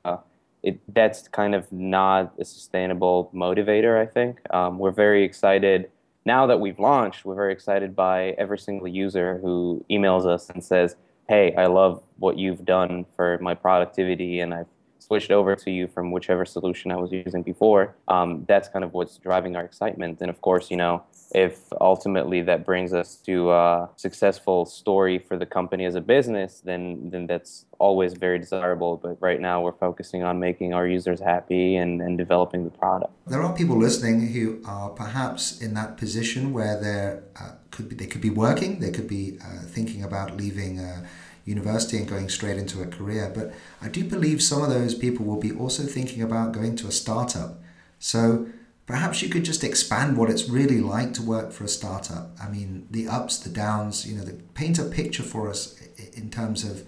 it 0.62 0.80
that's 0.94 1.28
kind 1.28 1.54
of 1.54 1.70
not 1.72 2.32
a 2.38 2.44
sustainable 2.44 3.30
motivator. 3.34 4.00
I 4.00 4.06
think 4.06 4.40
um, 4.52 4.78
we're 4.78 4.92
very 4.92 5.24
excited 5.24 5.90
now 6.24 6.46
that 6.46 6.60
we've 6.60 6.78
launched. 6.78 7.24
We're 7.24 7.34
very 7.34 7.52
excited 7.52 7.94
by 7.94 8.30
every 8.38 8.58
single 8.58 8.88
user 8.88 9.38
who 9.42 9.84
emails 9.90 10.26
us 10.26 10.50
and 10.50 10.62
says 10.62 10.96
hey, 11.28 11.54
I 11.56 11.66
love 11.66 12.02
what 12.18 12.38
you've 12.38 12.64
done 12.64 13.06
for 13.16 13.38
my 13.40 13.54
productivity 13.54 14.40
and 14.40 14.52
I've 14.52 14.66
switched 15.06 15.30
over 15.30 15.54
to 15.56 15.70
you 15.70 15.86
from 15.86 16.10
whichever 16.10 16.44
solution 16.44 16.90
I 16.90 16.96
was 16.96 17.12
using 17.12 17.42
before, 17.42 17.94
um, 18.08 18.44
that's 18.48 18.68
kind 18.68 18.84
of 18.84 18.92
what's 18.92 19.16
driving 19.18 19.56
our 19.56 19.64
excitement. 19.64 20.20
And 20.20 20.30
of 20.30 20.40
course, 20.40 20.70
you 20.70 20.76
know, 20.76 21.02
if 21.34 21.58
ultimately 21.80 22.40
that 22.42 22.64
brings 22.64 22.92
us 22.92 23.16
to 23.26 23.50
a 23.50 23.88
successful 23.96 24.64
story 24.66 25.18
for 25.18 25.36
the 25.36 25.46
company 25.46 25.84
as 25.84 25.94
a 25.94 26.00
business, 26.00 26.60
then 26.64 27.10
then 27.12 27.26
that's 27.26 27.66
always 27.78 28.12
very 28.14 28.38
desirable. 28.38 28.96
But 29.04 29.20
right 29.20 29.40
now, 29.40 29.56
we're 29.64 29.72
focusing 29.72 30.22
on 30.22 30.38
making 30.38 30.74
our 30.74 30.86
users 30.86 31.20
happy 31.20 31.76
and, 31.76 32.00
and 32.00 32.16
developing 32.16 32.64
the 32.64 32.70
product. 32.70 33.12
There 33.26 33.42
are 33.42 33.54
people 33.54 33.76
listening 33.78 34.28
who 34.28 34.62
are 34.64 34.90
perhaps 34.90 35.60
in 35.60 35.74
that 35.74 35.96
position 35.96 36.52
where 36.52 36.80
they're 36.80 37.24
uh, 37.40 37.52
could 37.70 37.88
be 37.88 37.96
they 37.96 38.06
could 38.06 38.20
be 38.20 38.30
working, 38.30 38.78
they 38.80 38.90
could 38.90 39.08
be 39.08 39.38
uh, 39.44 39.62
thinking 39.76 40.02
about 40.04 40.36
leaving. 40.36 40.78
Uh, 40.78 41.06
university 41.44 41.98
and 41.98 42.08
going 42.08 42.28
straight 42.28 42.56
into 42.56 42.82
a 42.82 42.86
career. 42.86 43.30
But 43.34 43.52
I 43.82 43.88
do 43.88 44.04
believe 44.04 44.42
some 44.42 44.62
of 44.62 44.70
those 44.70 44.94
people 44.94 45.26
will 45.26 45.40
be 45.40 45.52
also 45.52 45.82
thinking 45.84 46.22
about 46.22 46.52
going 46.52 46.76
to 46.76 46.86
a 46.86 46.92
startup. 46.92 47.60
So 47.98 48.46
perhaps 48.86 49.22
you 49.22 49.28
could 49.28 49.44
just 49.44 49.64
expand 49.64 50.16
what 50.16 50.30
it's 50.30 50.48
really 50.48 50.80
like 50.80 51.12
to 51.14 51.22
work 51.22 51.52
for 51.52 51.64
a 51.64 51.68
startup. 51.68 52.30
I 52.42 52.48
mean, 52.48 52.86
the 52.90 53.08
ups, 53.08 53.38
the 53.38 53.50
downs, 53.50 54.06
you 54.06 54.16
know, 54.16 54.24
the, 54.24 54.34
paint 54.54 54.78
a 54.78 54.84
picture 54.84 55.22
for 55.22 55.50
us 55.50 55.80
in 56.14 56.30
terms 56.30 56.64
of 56.64 56.86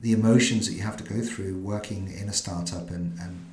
the 0.00 0.12
emotions 0.12 0.66
that 0.66 0.74
you 0.74 0.82
have 0.82 0.96
to 0.96 1.04
go 1.04 1.22
through 1.22 1.58
working 1.58 2.12
in 2.12 2.28
a 2.28 2.32
startup 2.32 2.90
and, 2.90 3.18
and 3.20 3.45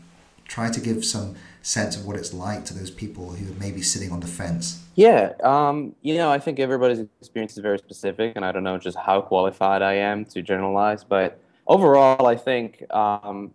try 0.54 0.70
to 0.70 0.80
give 0.80 1.04
some 1.04 1.34
sense 1.64 1.96
of 1.98 2.06
what 2.06 2.16
it's 2.16 2.32
like 2.32 2.64
to 2.64 2.76
those 2.76 2.92
people 2.92 3.32
who 3.32 3.52
may 3.56 3.72
be 3.72 3.82
sitting 3.82 4.12
on 4.12 4.20
the 4.20 4.28
fence? 4.28 4.86
Yeah, 4.94 5.34
um, 5.44 5.96
you 6.04 6.14
know, 6.14 6.30
I 6.30 6.38
think 6.38 6.60
everybody's 6.60 7.00
experience 7.20 7.54
is 7.54 7.58
very 7.58 7.80
specific, 7.80 8.34
and 8.36 8.46
I 8.46 8.52
don't 8.52 8.64
know 8.64 8.78
just 8.78 8.96
how 8.96 9.22
qualified 9.22 9.82
I 9.82 9.96
am 9.96 10.26
to 10.26 10.44
generalize, 10.44 11.04
but 11.04 11.40
overall, 11.66 12.28
I 12.28 12.36
think 12.36 12.84
um, 12.94 13.52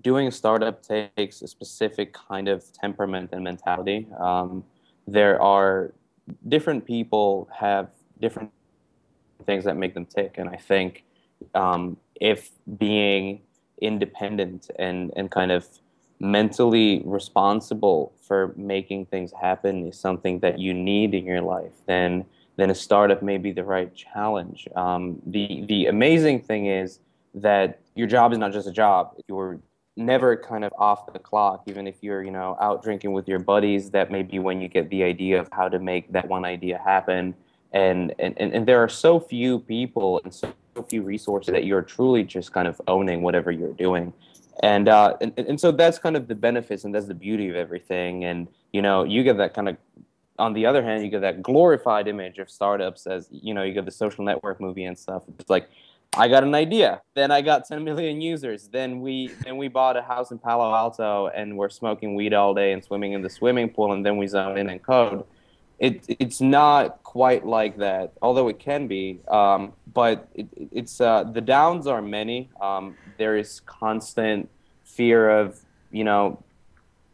doing 0.00 0.26
a 0.26 0.30
startup 0.32 0.82
takes 0.82 1.42
a 1.42 1.48
specific 1.48 2.14
kind 2.14 2.48
of 2.48 2.64
temperament 2.72 3.28
and 3.32 3.44
mentality. 3.44 4.06
Um, 4.18 4.64
there 5.06 5.42
are 5.42 5.92
different 6.48 6.86
people 6.86 7.50
have 7.54 7.90
different 8.22 8.50
things 9.44 9.64
that 9.64 9.76
make 9.76 9.92
them 9.92 10.06
tick, 10.06 10.36
and 10.38 10.48
I 10.48 10.56
think 10.56 11.04
um, 11.54 11.98
if 12.14 12.52
being 12.78 13.42
independent 13.82 14.70
and 14.78 15.12
and 15.14 15.30
kind 15.30 15.52
of 15.52 15.68
mentally 16.20 17.02
responsible 17.04 18.12
for 18.20 18.52
making 18.56 19.06
things 19.06 19.32
happen 19.40 19.86
is 19.86 19.98
something 19.98 20.40
that 20.40 20.58
you 20.58 20.74
need 20.74 21.14
in 21.14 21.24
your 21.24 21.42
life, 21.42 21.72
then 21.86 22.24
then 22.56 22.70
a 22.70 22.74
startup 22.74 23.22
may 23.22 23.38
be 23.38 23.52
the 23.52 23.62
right 23.62 23.94
challenge. 23.94 24.66
Um, 24.74 25.22
the 25.26 25.64
the 25.68 25.86
amazing 25.86 26.40
thing 26.40 26.66
is 26.66 26.98
that 27.34 27.80
your 27.94 28.08
job 28.08 28.32
is 28.32 28.38
not 28.38 28.52
just 28.52 28.66
a 28.66 28.72
job. 28.72 29.14
You're 29.28 29.60
never 29.96 30.36
kind 30.36 30.64
of 30.64 30.72
off 30.76 31.12
the 31.12 31.18
clock, 31.18 31.62
even 31.66 31.86
if 31.86 31.96
you're 32.02 32.22
you 32.22 32.32
know 32.32 32.56
out 32.60 32.82
drinking 32.82 33.12
with 33.12 33.28
your 33.28 33.38
buddies. 33.38 33.90
That 33.90 34.10
may 34.10 34.22
be 34.22 34.40
when 34.40 34.60
you 34.60 34.68
get 34.68 34.90
the 34.90 35.04
idea 35.04 35.40
of 35.40 35.48
how 35.52 35.68
to 35.68 35.78
make 35.78 36.12
that 36.12 36.28
one 36.28 36.44
idea 36.44 36.80
happen. 36.84 37.34
And 37.72 38.12
and 38.18 38.34
and, 38.38 38.52
and 38.52 38.66
there 38.66 38.82
are 38.82 38.88
so 38.88 39.20
few 39.20 39.60
people 39.60 40.20
and 40.24 40.34
so 40.34 40.52
few 40.88 41.02
resources 41.02 41.52
that 41.52 41.64
you're 41.64 41.82
truly 41.82 42.22
just 42.22 42.52
kind 42.52 42.68
of 42.68 42.80
owning 42.86 43.22
whatever 43.22 43.50
you're 43.50 43.72
doing 43.72 44.12
and, 44.62 44.88
uh, 44.88 45.16
and 45.20 45.32
and 45.36 45.60
so 45.60 45.70
that's 45.70 45.98
kind 45.98 46.16
of 46.16 46.28
the 46.28 46.34
benefits 46.34 46.84
and 46.84 46.94
that's 46.94 47.06
the 47.06 47.14
beauty 47.14 47.48
of 47.48 47.56
everything. 47.56 48.24
And 48.24 48.48
you 48.72 48.82
know 48.82 49.04
you 49.04 49.22
get 49.22 49.36
that 49.38 49.54
kind 49.54 49.68
of 49.68 49.76
on 50.38 50.52
the 50.52 50.66
other 50.66 50.82
hand 50.82 51.02
you 51.04 51.10
get 51.10 51.20
that 51.20 51.42
glorified 51.42 52.06
image 52.06 52.38
of 52.38 52.50
startups 52.50 53.06
as 53.06 53.28
you 53.30 53.54
know 53.54 53.62
you 53.62 53.72
get 53.72 53.84
the 53.84 53.90
social 53.90 54.24
network 54.24 54.60
movie 54.60 54.84
and 54.84 54.98
stuff. 54.98 55.22
It's 55.38 55.50
like 55.50 55.68
i 56.16 56.26
got 56.26 56.42
an 56.42 56.54
idea 56.54 57.02
then 57.14 57.30
i 57.30 57.42
got 57.42 57.66
10 57.66 57.84
million 57.84 58.20
users 58.20 58.68
then 58.68 59.00
we 59.00 59.28
then 59.44 59.56
we 59.58 59.68
bought 59.68 59.96
a 59.96 60.02
house 60.02 60.30
in 60.30 60.38
palo 60.38 60.74
alto 60.74 61.28
and 61.34 61.56
we're 61.56 61.68
smoking 61.68 62.14
weed 62.14 62.32
all 62.32 62.54
day 62.54 62.72
and 62.72 62.82
swimming 62.82 63.12
in 63.12 63.20
the 63.20 63.28
swimming 63.28 63.68
pool 63.68 63.92
and 63.92 64.06
then 64.06 64.16
we 64.16 64.26
zone 64.26 64.56
in 64.56 64.70
and 64.70 64.82
code 64.82 65.24
it, 65.78 66.04
it's 66.08 66.40
not 66.40 67.02
quite 67.02 67.46
like 67.46 67.78
that, 67.78 68.12
although 68.20 68.48
it 68.48 68.58
can 68.58 68.86
be. 68.88 69.20
Um, 69.28 69.72
but 69.92 70.28
it, 70.34 70.48
it's 70.72 71.00
uh, 71.00 71.24
the 71.24 71.40
downs 71.40 71.86
are 71.86 72.02
many. 72.02 72.50
Um, 72.60 72.96
there 73.16 73.36
is 73.36 73.60
constant 73.60 74.48
fear 74.84 75.30
of 75.30 75.60
you 75.90 76.04
know, 76.04 76.42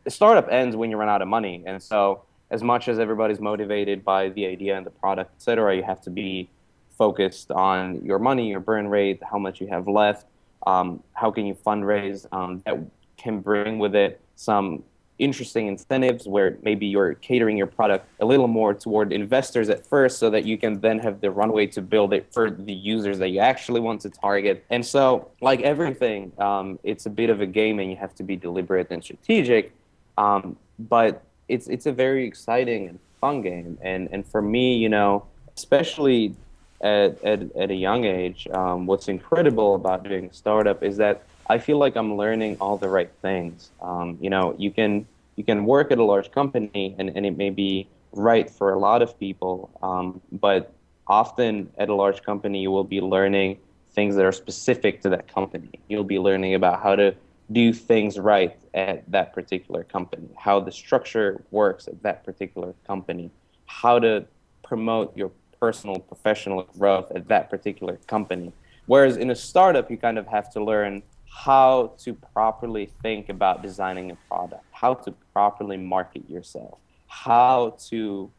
startup 0.09 0.49
ends 0.51 0.77
when 0.77 0.91
you 0.91 0.97
run 0.97 1.09
out 1.09 1.23
of 1.23 1.29
money, 1.29 1.63
and 1.67 1.83
so 1.83 2.23
as 2.51 2.63
much 2.63 2.89
as 2.89 2.99
everybody's 2.99 3.41
motivated 3.41 4.05
by 4.05 4.29
the 4.31 4.47
idea 4.47 4.77
and 4.77 4.87
the 4.87 4.91
product, 4.91 5.35
etc., 5.37 5.77
you 5.77 5.83
have 5.83 6.01
to 6.03 6.11
be 6.11 6.49
focused 6.97 7.51
on 7.51 8.05
your 8.05 8.19
money, 8.19 8.51
your 8.51 8.61
burn 8.61 8.87
rate, 8.89 9.21
how 9.29 9.39
much 9.39 9.61
you 9.61 9.67
have 9.67 9.89
left, 9.89 10.27
um, 10.67 11.03
how 11.15 11.31
can 11.31 11.47
you 11.47 11.55
fundraise 11.55 12.27
um, 12.33 12.63
that 12.65 12.79
can 13.17 13.41
bring 13.41 13.79
with 13.79 13.95
it 13.95 14.21
some 14.37 14.83
interesting 15.19 15.69
incentives 15.69 16.27
where 16.27 16.59
maybe 16.63 16.87
you're 16.87 17.15
catering 17.15 17.57
your 17.57 17.69
product 17.69 18.09
a 18.21 18.25
little 18.25 18.49
more 18.49 18.75
toward 18.75 19.13
investors 19.13 19.69
at 19.69 19.87
first 19.87 20.19
so 20.19 20.29
that 20.31 20.45
you 20.45 20.59
can 20.59 20.81
then 20.81 20.99
have 20.99 21.21
the 21.21 21.31
runway 21.31 21.67
to 21.67 21.81
build 21.81 22.13
it 22.13 22.27
for 22.33 22.51
the 22.51 22.73
users 22.73 23.19
that 23.19 23.29
you 23.29 23.39
actually 23.39 23.81
want 23.81 24.01
to 24.01 24.11
target. 24.11 24.65
And 24.71 24.85
so 24.85 25.31
like 25.41 25.61
everything 25.61 26.33
um, 26.39 26.79
it's 26.83 27.07
a 27.07 27.11
bit 27.11 27.31
of 27.31 27.41
a 27.41 27.47
game 27.47 27.79
and 27.79 27.91
you 27.91 27.97
have 27.97 28.15
to 28.17 28.25
be 28.25 28.37
deliberate 28.37 28.89
and 28.91 29.03
strategic. 29.03 29.73
Um, 30.19 30.57
but 30.79 31.23
it's 31.49 31.69
it's 31.69 31.87
a 31.87 31.93
very 31.93 32.27
exciting 32.27 32.89
and 32.89 32.99
fun 33.21 33.41
game. 33.43 33.79
And 33.83 34.09
and 34.11 34.27
for 34.27 34.43
me 34.43 34.77
you 34.77 34.89
know 34.89 35.27
especially 35.57 36.35
at, 36.81 37.23
at, 37.23 37.55
at 37.57 37.71
a 37.71 37.75
young 37.75 38.05
age 38.05 38.49
um, 38.53 38.87
what's 38.87 39.07
incredible 39.07 39.77
about 39.77 40.03
doing 40.03 40.27
a 40.27 40.33
startup 40.35 40.83
is 40.83 40.97
that 40.97 41.23
I 41.47 41.59
feel 41.59 41.79
like 41.79 41.97
I'm 41.97 42.17
learning 42.17 42.57
all 42.61 42.79
the 42.79 42.89
right 42.89 43.11
things. 43.21 43.71
Um, 43.83 44.19
you 44.21 44.31
know, 44.31 44.55
you 44.59 44.71
can 44.71 45.07
you 45.37 45.45
can 45.45 45.65
work 45.65 45.91
at 45.91 45.99
a 45.99 46.05
large 46.05 46.31
company 46.31 46.95
and, 46.99 47.11
and 47.11 47.27
it 47.27 47.37
may 47.37 47.51
be 47.51 47.89
right 48.13 48.49
for 48.49 48.73
a 48.73 48.79
lot 48.79 49.03
of 49.03 49.19
people, 49.19 49.71
um, 49.83 50.21
but 50.31 50.73
often 51.07 51.71
at 51.77 51.89
a 51.89 51.95
large 51.95 52.23
company 52.23 52.63
you 52.63 52.71
will 52.71 52.85
be 52.85 53.01
learning 53.01 53.59
things 53.95 54.15
that 54.17 54.25
are 54.25 54.33
specific 54.33 55.03
to 55.03 55.09
that 55.11 55.27
company. 55.33 55.71
You'll 55.89 56.05
be 56.05 56.19
learning 56.19 56.55
about 56.55 56.83
how 56.83 56.97
to 56.97 57.15
do 57.53 57.73
things 57.73 58.19
right 58.19 58.57
at 58.73 59.11
that 59.11 59.35
particular 59.35 59.85
company, 59.85 60.29
how 60.39 60.61
the 60.61 60.73
structure 60.73 61.45
works 61.51 61.89
at 61.89 62.03
that 62.03 62.25
particular 62.25 62.75
company, 62.87 63.31
how 63.67 63.99
to 63.99 64.25
promote 64.63 65.17
your 65.17 65.31
personal 65.61 65.99
professional 65.99 66.63
growth 66.79 67.11
at 67.13 67.29
that 67.29 67.51
particular 67.51 67.99
company. 68.07 68.53
Whereas 68.87 69.17
in 69.17 69.31
a 69.31 69.35
startup, 69.35 69.91
you 69.91 69.97
kind 69.97 70.19
of 70.19 70.27
have 70.29 70.51
to 70.53 70.65
learn 70.65 71.03
how 71.35 71.93
to 71.99 72.15
properly 72.15 72.89
think 73.03 73.29
about 73.29 73.61
designing 73.61 74.13
a 74.13 74.17
product, 74.29 74.65
how 74.71 74.95
to 74.95 75.11
properly 75.33 75.77
market 75.77 76.23
yourself, 76.31 76.79
how 77.09 77.77
to 77.89 78.31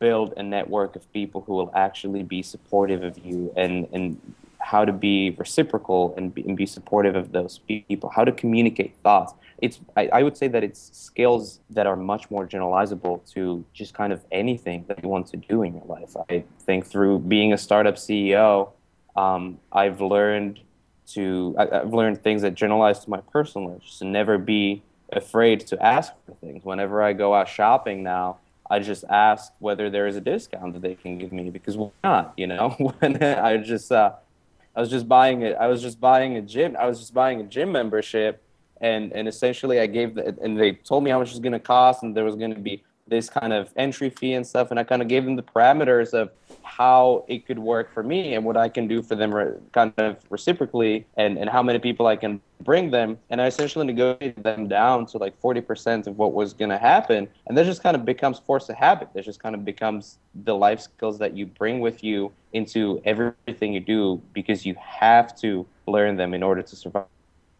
build 0.00 0.32
a 0.38 0.42
network 0.42 0.96
of 0.96 1.12
people 1.12 1.42
who 1.42 1.52
will 1.52 1.70
actually 1.74 2.22
be 2.22 2.42
supportive 2.42 3.02
of 3.02 3.18
you 3.18 3.52
and, 3.54 3.86
and 3.92 4.18
how 4.60 4.82
to 4.82 4.92
be 4.92 5.30
reciprocal 5.38 6.14
and 6.16 6.34
be, 6.34 6.42
and 6.42 6.56
be 6.56 6.64
supportive 6.64 7.16
of 7.16 7.32
those 7.32 7.58
people, 7.58 8.08
how 8.08 8.24
to 8.24 8.32
communicate 8.32 8.96
thoughts. 9.04 9.34
It's 9.58 9.80
I, 9.94 10.08
I 10.08 10.22
would 10.22 10.36
say 10.36 10.48
that 10.48 10.64
it's 10.64 10.90
skills 10.96 11.60
that 11.68 11.86
are 11.86 11.96
much 11.96 12.30
more 12.30 12.46
generalizable 12.46 13.30
to 13.34 13.62
just 13.74 13.92
kind 13.92 14.12
of 14.12 14.24
anything 14.32 14.86
that 14.88 15.02
you 15.02 15.10
want 15.10 15.26
to 15.28 15.36
do 15.36 15.62
in 15.64 15.74
your 15.74 15.84
life. 15.84 16.16
I 16.30 16.44
think 16.60 16.86
through 16.86 17.20
being 17.20 17.52
a 17.52 17.58
startup 17.58 17.96
CEO, 17.96 18.72
um, 19.16 19.58
I've 19.70 20.00
learned 20.00 20.60
to 21.14 21.54
I, 21.58 21.76
have 21.76 21.92
learned 21.92 22.22
things 22.22 22.42
that 22.42 22.54
generalize 22.54 23.00
to 23.00 23.10
my 23.10 23.20
personal 23.20 23.70
life, 23.70 23.82
just 23.82 23.98
to 24.00 24.04
never 24.04 24.38
be 24.38 24.82
afraid 25.12 25.60
to 25.68 25.82
ask 25.82 26.12
for 26.26 26.34
things. 26.34 26.64
Whenever 26.64 27.02
I 27.02 27.12
go 27.12 27.34
out 27.34 27.48
shopping 27.48 28.02
now, 28.02 28.38
I 28.70 28.78
just 28.78 29.04
ask 29.08 29.52
whether 29.58 29.90
there 29.90 30.06
is 30.06 30.16
a 30.16 30.20
discount 30.20 30.74
that 30.74 30.82
they 30.82 30.94
can 30.94 31.18
give 31.18 31.32
me 31.32 31.50
because 31.50 31.76
why 31.76 31.90
not? 32.04 32.34
You 32.36 32.46
know, 32.46 32.70
when 32.98 33.22
I 33.22 33.56
just 33.58 33.90
uh, 33.90 34.12
I 34.76 34.80
was 34.80 34.90
just 34.90 35.08
buying 35.08 35.42
it. 35.42 35.56
I 35.58 35.66
was 35.66 35.82
just 35.82 36.00
buying 36.00 36.36
a 36.36 36.42
gym. 36.42 36.76
I 36.78 36.86
was 36.86 37.00
just 37.00 37.14
buying 37.14 37.40
a 37.40 37.44
gym 37.44 37.72
membership, 37.72 38.42
and 38.80 39.12
and 39.12 39.26
essentially 39.26 39.80
I 39.80 39.86
gave 39.86 40.14
the 40.14 40.36
and 40.42 40.58
they 40.58 40.72
told 40.72 41.04
me 41.04 41.10
how 41.10 41.18
much 41.18 41.28
it 41.28 41.32
was 41.32 41.40
going 41.40 41.52
to 41.52 41.60
cost, 41.60 42.02
and 42.02 42.16
there 42.16 42.24
was 42.24 42.36
going 42.36 42.54
to 42.54 42.60
be 42.60 42.82
this 43.06 43.30
kind 43.30 43.52
of 43.52 43.72
entry 43.76 44.10
fee 44.10 44.34
and 44.34 44.46
stuff, 44.46 44.70
and 44.70 44.78
I 44.78 44.84
kind 44.84 45.02
of 45.02 45.08
gave 45.08 45.24
them 45.24 45.36
the 45.36 45.42
parameters 45.42 46.12
of 46.12 46.30
how 46.68 47.24
it 47.28 47.46
could 47.46 47.58
work 47.58 47.92
for 47.94 48.02
me 48.02 48.34
and 48.34 48.44
what 48.44 48.56
I 48.56 48.68
can 48.68 48.86
do 48.86 49.02
for 49.02 49.14
them 49.14 49.34
re- 49.34 49.54
kind 49.72 49.92
of 49.96 50.18
reciprocally 50.28 51.06
and, 51.16 51.38
and 51.38 51.48
how 51.48 51.62
many 51.62 51.78
people 51.78 52.06
I 52.06 52.16
can 52.16 52.42
bring 52.60 52.90
them. 52.90 53.18
And 53.30 53.40
I 53.40 53.46
essentially 53.46 53.86
negotiated 53.86 54.44
them 54.44 54.68
down 54.68 55.06
to 55.06 55.18
like 55.18 55.40
40% 55.40 56.06
of 56.06 56.18
what 56.18 56.34
was 56.34 56.52
going 56.52 56.68
to 56.68 56.78
happen. 56.78 57.26
And 57.46 57.56
that 57.56 57.64
just 57.64 57.82
kind 57.82 57.96
of 57.96 58.04
becomes 58.04 58.38
force 58.38 58.68
of 58.68 58.76
habit. 58.76 59.08
That 59.14 59.24
just 59.24 59.42
kind 59.42 59.54
of 59.54 59.64
becomes 59.64 60.18
the 60.44 60.54
life 60.54 60.80
skills 60.80 61.18
that 61.18 61.34
you 61.34 61.46
bring 61.46 61.80
with 61.80 62.04
you 62.04 62.32
into 62.52 63.00
everything 63.04 63.72
you 63.72 63.80
do 63.80 64.20
because 64.34 64.66
you 64.66 64.76
have 64.78 65.34
to 65.40 65.66
learn 65.86 66.16
them 66.16 66.34
in 66.34 66.42
order 66.42 66.62
to 66.62 66.76
survive 66.76 67.06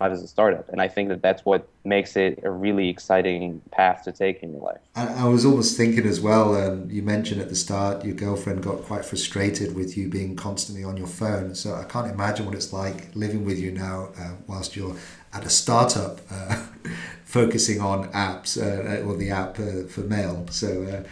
as 0.01 0.23
a 0.23 0.29
startup. 0.29 0.69
And 0.69 0.81
I 0.81 0.89
think 0.89 1.09
that 1.09 1.23
that's 1.23 1.45
what 1.45 1.69
makes 1.85 2.17
it 2.17 2.41
a 2.45 2.51
really 2.51 2.89
exciting 2.89 3.61
path 3.73 4.05
to 4.05 4.13
take 4.13 4.43
in 4.43 4.53
your 4.53 4.63
life. 4.63 4.81
I, 4.95 5.25
I 5.25 5.25
was 5.25 5.45
almost 5.45 5.77
thinking 5.77 6.07
as 6.07 6.21
well, 6.21 6.55
um, 6.55 6.89
you 6.91 7.03
mentioned 7.03 7.41
at 7.41 7.49
the 7.49 7.57
start 7.57 8.05
your 8.05 8.15
girlfriend 8.15 8.63
got 8.63 8.83
quite 8.83 9.05
frustrated 9.05 9.75
with 9.75 9.97
you 9.97 10.09
being 10.09 10.37
constantly 10.37 10.85
on 10.85 10.97
your 10.97 11.09
phone. 11.09 11.55
So 11.55 11.75
I 11.75 11.85
can't 11.85 12.11
imagine 12.11 12.47
what 12.47 12.55
it's 12.55 12.73
like 12.73 13.15
living 13.15 13.45
with 13.45 13.59
you 13.59 13.73
now 13.73 14.11
uh, 14.19 14.35
whilst 14.47 14.77
you're 14.77 14.97
at 15.33 15.45
a 15.45 15.51
startup 15.51 16.21
uh, 16.31 16.63
focusing 17.25 17.81
on 17.81 18.11
apps 18.13 18.57
uh, 18.57 19.05
or 19.07 19.17
the 19.17 19.31
app 19.31 19.59
uh, 19.59 19.89
for 19.89 20.03
mail. 20.03 20.47
So 20.51 20.85
uh, 20.85 21.09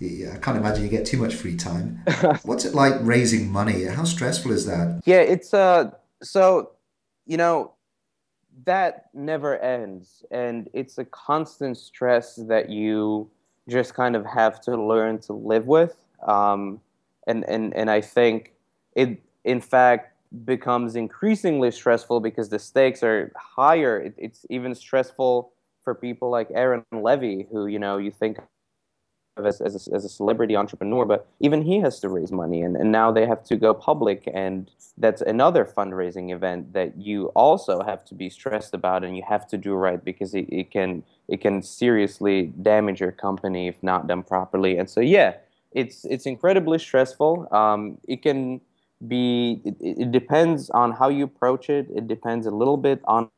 I 0.00 0.38
can't 0.38 0.56
imagine 0.56 0.82
you 0.82 0.88
get 0.88 1.06
too 1.06 1.18
much 1.18 1.34
free 1.34 1.56
time. 1.56 2.02
What's 2.42 2.64
it 2.64 2.74
like 2.74 2.94
raising 3.02 3.50
money? 3.50 3.84
How 3.84 4.04
stressful 4.04 4.50
is 4.52 4.66
that? 4.66 5.02
Yeah, 5.04 5.20
it's 5.20 5.54
uh 5.54 5.90
so 6.22 6.72
you 7.26 7.36
know 7.36 7.72
that 8.64 9.06
never 9.14 9.58
ends. 9.58 10.24
And 10.30 10.68
it's 10.72 10.98
a 10.98 11.04
constant 11.04 11.76
stress 11.76 12.36
that 12.36 12.68
you 12.68 13.30
just 13.68 13.94
kind 13.94 14.16
of 14.16 14.26
have 14.26 14.60
to 14.62 14.76
learn 14.76 15.18
to 15.20 15.32
live 15.32 15.66
with. 15.66 15.96
Um, 16.26 16.80
and, 17.26 17.44
and, 17.48 17.74
and 17.74 17.88
i 17.90 18.00
think 18.00 18.52
it 18.94 19.22
in 19.44 19.60
fact 19.60 20.12
becomes 20.44 20.96
increasingly 20.96 21.70
stressful 21.70 22.20
because 22.20 22.48
the 22.48 22.58
stakes 22.58 23.02
are 23.02 23.32
higher. 23.36 24.00
It, 24.00 24.14
it's 24.16 24.46
even 24.48 24.74
stressful 24.74 25.52
for 25.84 25.94
people 25.94 26.30
like 26.30 26.48
Aaron 26.54 26.84
Levie 26.92 27.46
who 27.50 27.66
you 27.66 27.78
know 27.78 27.98
you 27.98 28.10
think 28.10 28.38
as, 29.36 29.60
as, 29.60 29.88
a, 29.88 29.94
as 29.94 30.04
a 30.04 30.08
celebrity 30.08 30.56
entrepreneur, 30.56 31.04
but 31.04 31.26
even 31.40 31.62
he 31.62 31.78
has 31.80 32.00
to 32.00 32.08
raise 32.08 32.30
money, 32.30 32.62
and, 32.62 32.76
and 32.76 32.92
now 32.92 33.10
they 33.10 33.26
have 33.26 33.42
to 33.44 33.56
go 33.56 33.72
public, 33.72 34.28
and 34.32 34.70
that's 34.98 35.22
another 35.22 35.64
fundraising 35.64 36.32
event 36.32 36.72
that 36.74 36.96
you 36.98 37.26
also 37.28 37.82
have 37.82 38.04
to 38.04 38.14
be 38.14 38.28
stressed 38.28 38.74
about, 38.74 39.04
and 39.04 39.16
you 39.16 39.22
have 39.26 39.48
to 39.48 39.56
do 39.56 39.72
right 39.74 40.04
because 40.04 40.34
it, 40.34 40.46
it 40.50 40.70
can 40.70 41.02
it 41.28 41.40
can 41.40 41.62
seriously 41.62 42.52
damage 42.60 43.00
your 43.00 43.12
company 43.12 43.68
if 43.68 43.82
not 43.82 44.06
done 44.06 44.22
properly. 44.22 44.76
And 44.76 44.88
so, 44.88 45.00
yeah, 45.00 45.36
it's 45.72 46.04
it's 46.04 46.26
incredibly 46.26 46.78
stressful. 46.78 47.48
Um, 47.54 47.98
it 48.06 48.22
can 48.22 48.60
be 49.08 49.62
it, 49.64 49.76
it 49.80 50.12
depends 50.12 50.68
on 50.70 50.92
how 50.92 51.08
you 51.08 51.24
approach 51.24 51.70
it. 51.70 51.88
It 51.94 52.06
depends 52.06 52.46
a 52.46 52.50
little 52.50 52.76
bit 52.76 53.00
on 53.04 53.30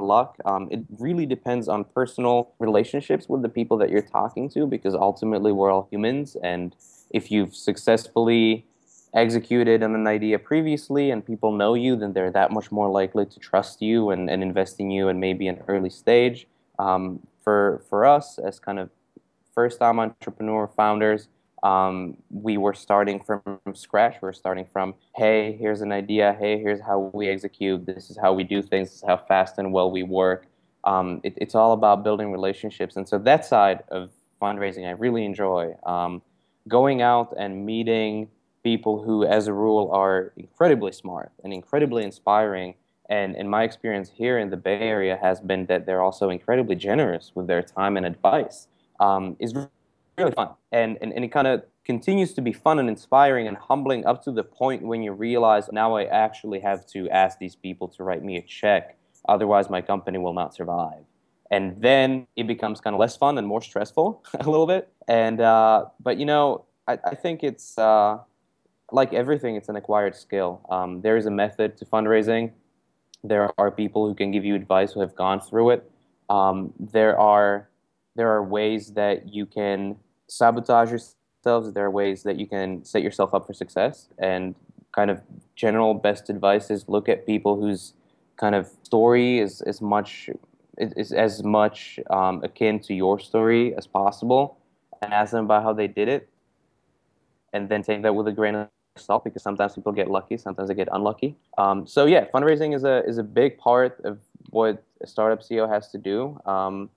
luck. 0.00 0.36
Um, 0.44 0.68
it 0.70 0.80
really 0.98 1.26
depends 1.26 1.68
on 1.68 1.84
personal 1.84 2.52
relationships 2.58 3.28
with 3.28 3.42
the 3.42 3.48
people 3.48 3.76
that 3.78 3.90
you're 3.90 4.02
talking 4.02 4.48
to 4.50 4.66
because 4.66 4.94
ultimately 4.94 5.52
we're 5.52 5.70
all 5.70 5.88
humans. 5.90 6.36
And 6.42 6.74
if 7.10 7.30
you've 7.30 7.54
successfully 7.54 8.66
executed 9.14 9.82
on 9.82 9.94
an 9.94 10.06
idea 10.06 10.38
previously 10.38 11.10
and 11.10 11.24
people 11.24 11.52
know 11.52 11.74
you, 11.74 11.96
then 11.96 12.12
they're 12.12 12.30
that 12.30 12.50
much 12.50 12.70
more 12.70 12.90
likely 12.90 13.26
to 13.26 13.38
trust 13.38 13.80
you 13.80 14.10
and, 14.10 14.28
and 14.28 14.42
invest 14.42 14.78
in 14.80 14.90
you 14.90 15.08
and 15.08 15.18
maybe 15.20 15.48
an 15.48 15.62
early 15.68 15.90
stage. 15.90 16.46
Um, 16.78 17.26
for, 17.42 17.82
for 17.88 18.04
us, 18.04 18.38
as 18.38 18.58
kind 18.60 18.78
of 18.78 18.90
first 19.54 19.78
time 19.78 19.98
entrepreneur 19.98 20.68
founders, 20.68 21.28
um, 21.62 22.16
we 22.30 22.56
were 22.56 22.74
starting 22.74 23.20
from 23.22 23.42
scratch. 23.74 24.16
We 24.22 24.28
are 24.28 24.32
starting 24.32 24.66
from, 24.72 24.94
hey, 25.16 25.56
here's 25.58 25.80
an 25.80 25.92
idea. 25.92 26.36
Hey, 26.38 26.58
here's 26.58 26.80
how 26.80 27.10
we 27.12 27.28
execute. 27.28 27.86
This 27.86 28.10
is 28.10 28.18
how 28.20 28.32
we 28.32 28.44
do 28.44 28.62
things. 28.62 28.88
This 28.88 28.96
is 28.98 29.04
how 29.06 29.16
fast 29.16 29.58
and 29.58 29.72
well 29.72 29.90
we 29.90 30.02
work. 30.02 30.46
Um, 30.84 31.20
it, 31.24 31.34
it's 31.36 31.54
all 31.54 31.72
about 31.72 32.04
building 32.04 32.32
relationships. 32.32 32.96
And 32.96 33.08
so 33.08 33.18
that 33.18 33.44
side 33.44 33.82
of 33.88 34.10
fundraising, 34.40 34.86
I 34.86 34.92
really 34.92 35.24
enjoy. 35.24 35.74
Um, 35.84 36.22
going 36.68 37.02
out 37.02 37.34
and 37.36 37.66
meeting 37.66 38.28
people 38.62 39.02
who, 39.02 39.24
as 39.24 39.46
a 39.46 39.52
rule, 39.52 39.90
are 39.92 40.32
incredibly 40.36 40.92
smart 40.92 41.32
and 41.42 41.52
incredibly 41.52 42.04
inspiring. 42.04 42.74
And 43.08 43.34
in 43.36 43.48
my 43.48 43.64
experience 43.64 44.10
here 44.10 44.38
in 44.38 44.50
the 44.50 44.56
Bay 44.56 44.80
Area 44.80 45.18
has 45.20 45.40
been 45.40 45.66
that 45.66 45.86
they're 45.86 46.02
also 46.02 46.30
incredibly 46.30 46.76
generous 46.76 47.32
with 47.34 47.46
their 47.46 47.62
time 47.62 47.96
and 47.96 48.04
advice. 48.06 48.68
Um, 49.00 49.36
is 49.38 49.54
really 50.18 50.32
fun. 50.32 50.50
And, 50.72 50.98
and, 51.00 51.12
and 51.12 51.24
it 51.24 51.28
kind 51.28 51.46
of 51.46 51.62
continues 51.84 52.34
to 52.34 52.42
be 52.42 52.52
fun 52.52 52.78
and 52.78 52.88
inspiring 52.88 53.48
and 53.48 53.56
humbling 53.56 54.04
up 54.04 54.22
to 54.24 54.32
the 54.32 54.44
point 54.44 54.82
when 54.82 55.02
you 55.02 55.12
realize 55.12 55.70
now 55.72 55.96
I 55.96 56.04
actually 56.04 56.60
have 56.60 56.86
to 56.88 57.08
ask 57.10 57.38
these 57.38 57.56
people 57.56 57.88
to 57.88 58.04
write 58.04 58.22
me 58.22 58.36
a 58.36 58.42
check. 58.42 58.96
Otherwise, 59.28 59.70
my 59.70 59.80
company 59.80 60.18
will 60.18 60.34
not 60.34 60.54
survive. 60.54 61.04
And 61.50 61.80
then 61.80 62.26
it 62.36 62.46
becomes 62.46 62.80
kind 62.80 62.94
of 62.94 63.00
less 63.00 63.16
fun 63.16 63.38
and 63.38 63.46
more 63.46 63.62
stressful 63.62 64.22
a 64.40 64.50
little 64.50 64.66
bit. 64.66 64.92
And, 65.06 65.40
uh, 65.40 65.86
but 66.00 66.18
you 66.18 66.26
know, 66.26 66.66
I, 66.86 66.98
I 67.04 67.14
think 67.14 67.42
it's 67.42 67.78
uh, 67.78 68.18
like 68.92 69.12
everything, 69.12 69.56
it's 69.56 69.68
an 69.68 69.76
acquired 69.76 70.14
skill. 70.14 70.60
Um, 70.70 71.00
there 71.00 71.16
is 71.16 71.26
a 71.26 71.30
method 71.30 71.76
to 71.78 71.84
fundraising. 71.84 72.52
There 73.24 73.50
are 73.58 73.70
people 73.70 74.06
who 74.06 74.14
can 74.14 74.30
give 74.30 74.44
you 74.44 74.54
advice 74.54 74.92
who 74.92 75.00
have 75.00 75.14
gone 75.14 75.40
through 75.40 75.70
it. 75.70 75.90
Um, 76.28 76.72
there 76.78 77.18
are 77.18 77.68
there 78.14 78.30
are 78.30 78.42
ways 78.42 78.92
that 78.94 79.32
you 79.32 79.46
can 79.46 79.96
sabotage 80.28 80.90
yourselves. 80.90 81.72
There 81.72 81.84
are 81.84 81.90
ways 81.90 82.22
that 82.22 82.38
you 82.38 82.46
can 82.46 82.84
set 82.84 83.02
yourself 83.02 83.34
up 83.34 83.46
for 83.46 83.52
success. 83.52 84.08
And 84.18 84.54
kind 84.92 85.10
of 85.10 85.20
general 85.56 85.94
best 85.94 86.30
advice 86.30 86.70
is 86.70 86.88
look 86.88 87.08
at 87.08 87.26
people 87.26 87.60
whose 87.60 87.94
kind 88.36 88.54
of 88.54 88.70
story 88.82 89.38
is 89.38 89.60
as 89.62 89.80
much 89.80 90.30
is 90.78 91.12
as 91.12 91.42
much 91.42 91.98
um, 92.10 92.42
akin 92.44 92.78
to 92.78 92.94
your 92.94 93.18
story 93.18 93.74
as 93.76 93.86
possible, 93.86 94.58
and 95.02 95.12
ask 95.12 95.32
them 95.32 95.44
about 95.44 95.64
how 95.64 95.72
they 95.72 95.88
did 95.88 96.08
it, 96.08 96.28
and 97.52 97.68
then 97.68 97.82
take 97.82 98.02
that 98.02 98.14
with 98.14 98.28
a 98.28 98.32
grain 98.32 98.54
of 98.54 98.68
salt 98.96 99.24
because 99.24 99.42
sometimes 99.42 99.74
people 99.74 99.92
get 99.92 100.08
lucky, 100.08 100.36
sometimes 100.36 100.68
they 100.68 100.74
get 100.74 100.88
unlucky. 100.92 101.36
Um, 101.56 101.86
so 101.86 102.06
yeah, 102.06 102.26
fundraising 102.32 102.74
is 102.74 102.84
a 102.84 103.04
is 103.06 103.18
a 103.18 103.24
big 103.24 103.58
part 103.58 104.00
of 104.04 104.20
what 104.50 104.84
a 105.02 105.06
startup 105.06 105.42
CEO 105.42 105.68
has 105.68 105.90
to 105.90 105.98
do. 105.98 106.38
Um, 106.46 106.90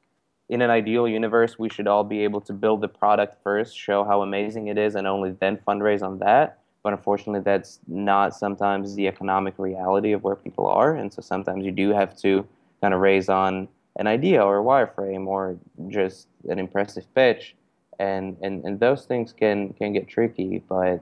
in 0.52 0.62
an 0.62 0.70
ideal 0.70 1.08
universe, 1.08 1.58
we 1.58 1.70
should 1.70 1.88
all 1.88 2.04
be 2.04 2.26
able 2.26 2.42
to 2.42 2.52
build 2.52 2.82
the 2.82 2.88
product 2.90 3.42
first, 3.42 3.76
show 3.76 4.04
how 4.04 4.22
amazing 4.22 4.68
it 4.68 4.78
is, 4.78 4.96
and 4.96 5.08
only 5.08 5.32
then 5.40 5.58
fundraise 5.66 6.04
on 6.04 6.20
that. 6.20 6.60
But 6.84 6.92
unfortunately, 6.92 7.40
that's 7.40 7.80
not 7.88 8.36
sometimes 8.36 8.96
the 8.96 9.08
economic 9.08 9.54
reality 9.58 10.12
of 10.12 10.24
where 10.24 10.36
people 10.36 10.68
are. 10.68 10.94
And 10.94 11.12
so 11.12 11.22
sometimes 11.22 11.64
you 11.64 11.72
do 11.72 11.92
have 11.92 12.18
to 12.18 12.46
kind 12.82 12.94
of 12.94 13.00
raise 13.00 13.30
on 13.30 13.70
an 13.96 14.08
idea 14.08 14.44
or 14.44 14.60
a 14.60 14.64
wireframe 14.64 15.26
or 15.26 15.58
just 15.88 16.28
an 16.50 16.60
impressive 16.60 17.06
pitch. 17.16 17.56
And, 17.98 18.36
and, 18.42 18.66
and 18.66 18.78
those 18.78 19.06
things 19.06 19.32
can, 19.32 19.72
can 19.74 19.94
get 19.94 20.10
tricky, 20.10 20.62
but 20.68 21.00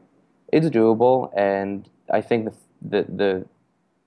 it's 0.54 0.68
doable. 0.68 1.32
And 1.36 1.90
I 2.12 2.22
think 2.22 2.46
the, 2.46 2.54
the, 2.82 3.06
the 3.12 3.46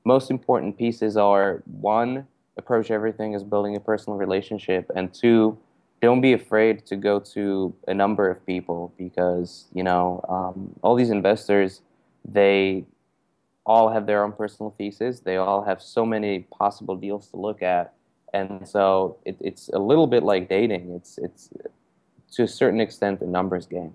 most 0.04 0.30
important 0.30 0.78
pieces 0.78 1.16
are 1.16 1.64
one, 1.66 2.28
approach 2.56 2.90
everything 2.90 3.34
as 3.34 3.42
building 3.42 3.76
a 3.76 3.80
personal 3.80 4.18
relationship, 4.18 4.90
and 4.94 5.12
two, 5.12 5.58
don't 6.00 6.20
be 6.20 6.32
afraid 6.32 6.84
to 6.86 6.96
go 6.96 7.20
to 7.20 7.74
a 7.88 7.94
number 7.94 8.30
of 8.30 8.44
people 8.44 8.92
because 8.98 9.66
you 9.72 9.82
know 9.82 10.24
um, 10.28 10.74
all 10.82 10.94
these 10.94 11.10
investors 11.10 11.82
they 12.24 12.84
all 13.64 13.88
have 13.88 14.06
their 14.06 14.24
own 14.24 14.32
personal 14.32 14.74
thesis. 14.76 15.20
They 15.20 15.36
all 15.36 15.62
have 15.62 15.80
so 15.80 16.04
many 16.04 16.40
possible 16.40 16.96
deals 16.96 17.28
to 17.28 17.36
look 17.36 17.62
at. 17.62 17.94
And 18.32 18.66
so 18.68 19.18
it, 19.24 19.36
it's 19.40 19.68
a 19.68 19.78
little 19.78 20.06
bit 20.06 20.22
like 20.22 20.48
dating. 20.48 20.92
It's 20.92 21.18
it's 21.18 21.50
to 22.32 22.44
a 22.44 22.48
certain 22.48 22.80
extent 22.80 23.20
a 23.20 23.26
numbers 23.26 23.66
game. 23.66 23.94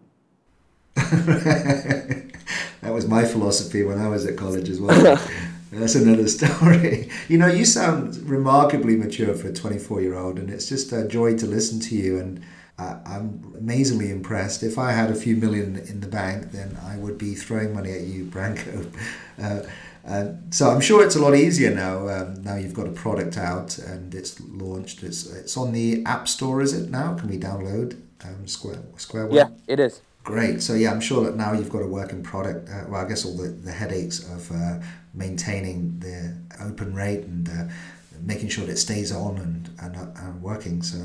That 2.81 2.93
was 2.93 3.07
my 3.07 3.25
philosophy 3.25 3.83
when 3.83 3.99
i 3.99 4.07
was 4.07 4.25
at 4.25 4.37
college 4.37 4.69
as 4.69 4.79
well 4.79 5.19
That's 5.71 5.95
another 5.95 6.27
story. 6.37 7.09
You 7.27 7.37
know, 7.37 7.47
you 7.47 7.65
sound 7.65 8.17
remarkably 8.29 8.95
mature 8.95 9.33
for 9.33 9.49
a 9.49 9.53
24 9.53 10.01
year 10.01 10.15
old, 10.15 10.39
and 10.39 10.49
it's 10.49 10.69
just 10.69 10.91
a 10.91 11.07
joy 11.07 11.37
to 11.37 11.45
listen 11.45 11.79
to 11.81 11.95
you. 11.95 12.19
And 12.19 12.43
uh, 12.79 12.99
I'm 13.05 13.53
amazingly 13.57 14.11
impressed. 14.11 14.63
If 14.63 14.77
I 14.77 14.91
had 14.91 15.09
a 15.09 15.15
few 15.15 15.35
million 15.35 15.77
in 15.77 16.01
the 16.01 16.07
bank, 16.07 16.51
then 16.51 16.77
I 16.83 16.97
would 16.97 17.17
be 17.17 17.33
throwing 17.33 17.73
money 17.73 17.91
at 17.91 18.01
you, 18.01 18.25
Branko. 18.25 18.91
Uh, 19.39 19.61
uh, 20.07 20.33
so 20.49 20.69
I'm 20.71 20.81
sure 20.81 21.05
it's 21.05 21.15
a 21.15 21.21
lot 21.21 21.35
easier 21.35 21.69
now. 21.69 22.07
Um, 22.07 22.41
now 22.41 22.55
you've 22.55 22.73
got 22.73 22.87
a 22.87 22.91
product 22.91 23.37
out 23.37 23.77
and 23.77 24.15
it's 24.15 24.39
launched. 24.39 25.03
It's 25.03 25.31
it's 25.31 25.55
on 25.57 25.73
the 25.73 26.03
App 26.05 26.27
Store, 26.27 26.59
is 26.61 26.73
it 26.73 26.89
now? 26.89 27.13
Can 27.13 27.29
we 27.29 27.37
download 27.37 28.01
um, 28.23 28.47
Square 28.47 28.79
SquareOne? 28.95 29.33
Yeah, 29.33 29.49
it 29.67 29.79
is. 29.79 30.01
Great. 30.27 30.61
So 30.61 30.73
yeah, 30.73 30.91
I'm 30.91 30.99
sure 30.99 31.23
that 31.23 31.37
now 31.37 31.53
you've 31.53 31.69
got 31.69 31.81
a 31.81 31.87
working 31.87 32.21
product. 32.21 32.67
Uh, 32.69 32.83
well, 32.89 32.99
I 32.99 33.07
guess 33.07 33.23
all 33.23 33.37
the, 33.37 33.47
the 33.47 33.71
headaches 33.71 34.29
of 34.29 34.51
uh, 34.51 34.79
maintaining 35.13 35.97
the 35.99 36.35
open 36.61 36.93
rate 36.93 37.21
and 37.21 37.47
uh, 37.47 37.63
making 38.23 38.49
sure 38.49 38.65
that 38.65 38.73
it 38.73 38.77
stays 38.77 39.09
on 39.13 39.37
and, 39.37 39.69
and, 39.81 39.95
uh, 39.95 40.07
and 40.25 40.41
working. 40.41 40.81
So 40.81 40.97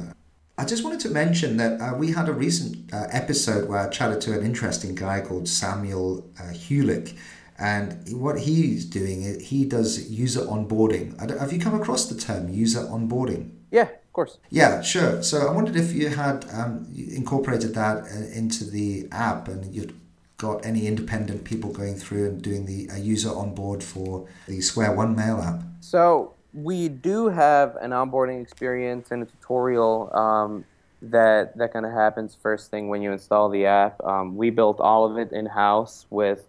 I 0.58 0.64
just 0.64 0.82
wanted 0.82 0.98
to 1.02 1.10
mention 1.10 1.56
that 1.58 1.80
uh, 1.80 1.94
we 1.96 2.10
had 2.10 2.28
a 2.28 2.32
recent 2.32 2.92
uh, 2.92 3.06
episode 3.12 3.68
where 3.68 3.78
I 3.78 3.88
chatted 3.90 4.20
to 4.22 4.36
an 4.36 4.44
interesting 4.44 4.96
guy 4.96 5.20
called 5.20 5.46
Samuel 5.46 6.28
uh, 6.40 6.52
Hulick. 6.52 7.16
And 7.60 8.02
what 8.20 8.40
he's 8.40 8.84
doing, 8.84 9.38
he 9.38 9.64
does 9.64 10.10
user 10.10 10.40
onboarding. 10.40 11.16
Have 11.38 11.52
you 11.52 11.60
come 11.60 11.80
across 11.80 12.06
the 12.06 12.18
term 12.20 12.48
user 12.48 12.80
onboarding? 12.80 13.52
Yeah, 13.70 13.86
of 14.12 14.14
course. 14.14 14.36
Yeah, 14.50 14.82
sure. 14.82 15.22
So 15.22 15.48
I 15.48 15.52
wondered 15.52 15.74
if 15.74 15.94
you 15.94 16.10
had 16.10 16.44
um, 16.52 16.86
incorporated 16.94 17.72
that 17.72 18.02
uh, 18.02 18.38
into 18.38 18.64
the 18.64 19.08
app 19.10 19.48
and 19.48 19.74
you'd 19.74 19.98
got 20.36 20.66
any 20.66 20.86
independent 20.86 21.44
people 21.44 21.72
going 21.72 21.94
through 21.94 22.26
and 22.26 22.42
doing 22.42 22.66
the 22.66 22.90
uh, 22.90 22.96
user 22.96 23.30
onboard 23.30 23.82
for 23.82 24.28
the 24.46 24.58
SquareOne 24.58 25.16
Mail 25.16 25.40
app? 25.40 25.62
So 25.80 26.34
we 26.52 26.90
do 26.90 27.30
have 27.30 27.76
an 27.76 27.92
onboarding 27.92 28.42
experience 28.42 29.12
and 29.12 29.22
a 29.22 29.24
tutorial 29.24 30.14
um, 30.14 30.66
that 31.00 31.56
that 31.56 31.72
kind 31.72 31.86
of 31.86 31.92
happens 31.92 32.36
first 32.42 32.70
thing 32.70 32.88
when 32.88 33.00
you 33.00 33.12
install 33.12 33.48
the 33.48 33.64
app. 33.64 33.98
Um, 34.04 34.36
we 34.36 34.50
built 34.50 34.78
all 34.78 35.10
of 35.10 35.16
it 35.16 35.32
in 35.32 35.46
house 35.46 36.04
with 36.10 36.46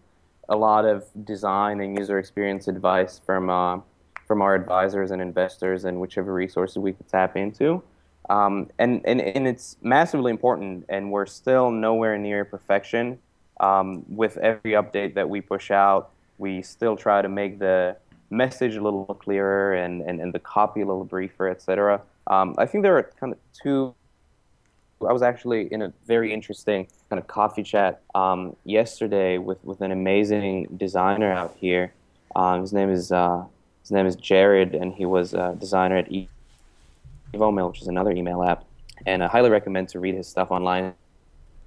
a 0.49 0.57
lot 0.57 0.83
of 0.83 1.05
design 1.23 1.79
and 1.79 1.97
user 1.97 2.19
experience 2.19 2.67
advice 2.67 3.21
from 3.25 3.49
uh, 3.49 3.79
from 4.33 4.41
our 4.41 4.55
advisors 4.55 5.11
and 5.11 5.21
investors 5.21 5.85
and 5.85 6.01
whichever 6.01 6.33
resources 6.33 6.79
we 6.79 6.91
could 6.91 7.07
tap 7.07 7.37
into. 7.37 7.83
Um, 8.31 8.71
and, 8.79 8.99
and, 9.05 9.21
and 9.21 9.47
it's 9.47 9.77
massively 9.83 10.31
important, 10.31 10.85
and 10.89 11.11
we're 11.11 11.27
still 11.27 11.69
nowhere 11.69 12.17
near 12.17 12.43
perfection 12.43 13.19
um, 13.59 14.03
with 14.09 14.37
every 14.37 14.71
update 14.71 15.13
that 15.13 15.29
we 15.29 15.39
push 15.39 15.69
out, 15.69 16.09
we 16.39 16.63
still 16.63 16.97
try 16.97 17.21
to 17.21 17.29
make 17.29 17.59
the 17.59 17.95
message 18.31 18.75
a 18.75 18.81
little 18.81 19.05
clearer 19.05 19.75
and, 19.75 20.01
and, 20.01 20.19
and 20.19 20.33
the 20.33 20.39
copy 20.39 20.81
a 20.81 20.85
little 20.87 21.05
briefer, 21.05 21.47
etc. 21.47 22.01
Um, 22.25 22.55
I 22.57 22.65
think 22.65 22.81
there 22.81 22.97
are 22.97 23.03
kind 23.19 23.33
of 23.33 23.39
two. 23.61 23.93
I 25.07 25.13
was 25.13 25.21
actually 25.21 25.71
in 25.71 25.83
a 25.83 25.93
very 26.07 26.33
interesting 26.33 26.87
kind 27.07 27.19
of 27.19 27.27
coffee 27.27 27.61
chat 27.61 28.01
um, 28.15 28.55
yesterday 28.63 29.37
with, 29.37 29.63
with 29.63 29.81
an 29.81 29.91
amazing 29.91 30.69
designer 30.75 31.31
out 31.31 31.55
here. 31.55 31.93
Um, 32.35 32.61
his 32.61 32.73
name 32.73 32.89
is 32.89 33.11
uh, 33.11 33.43
his 33.83 33.91
name 33.91 34.07
is 34.07 34.15
Jared, 34.15 34.73
and 34.73 34.93
he 34.93 35.05
was 35.05 35.33
a 35.33 35.55
designer 35.59 35.97
at 35.97 36.09
EvoMail, 37.33 37.69
which 37.69 37.81
is 37.81 37.87
another 37.87 38.11
email 38.11 38.41
app. 38.43 38.63
And 39.05 39.23
I 39.23 39.27
highly 39.27 39.49
recommend 39.49 39.89
to 39.89 39.99
read 39.99 40.15
his 40.15 40.27
stuff 40.27 40.51
online 40.51 40.95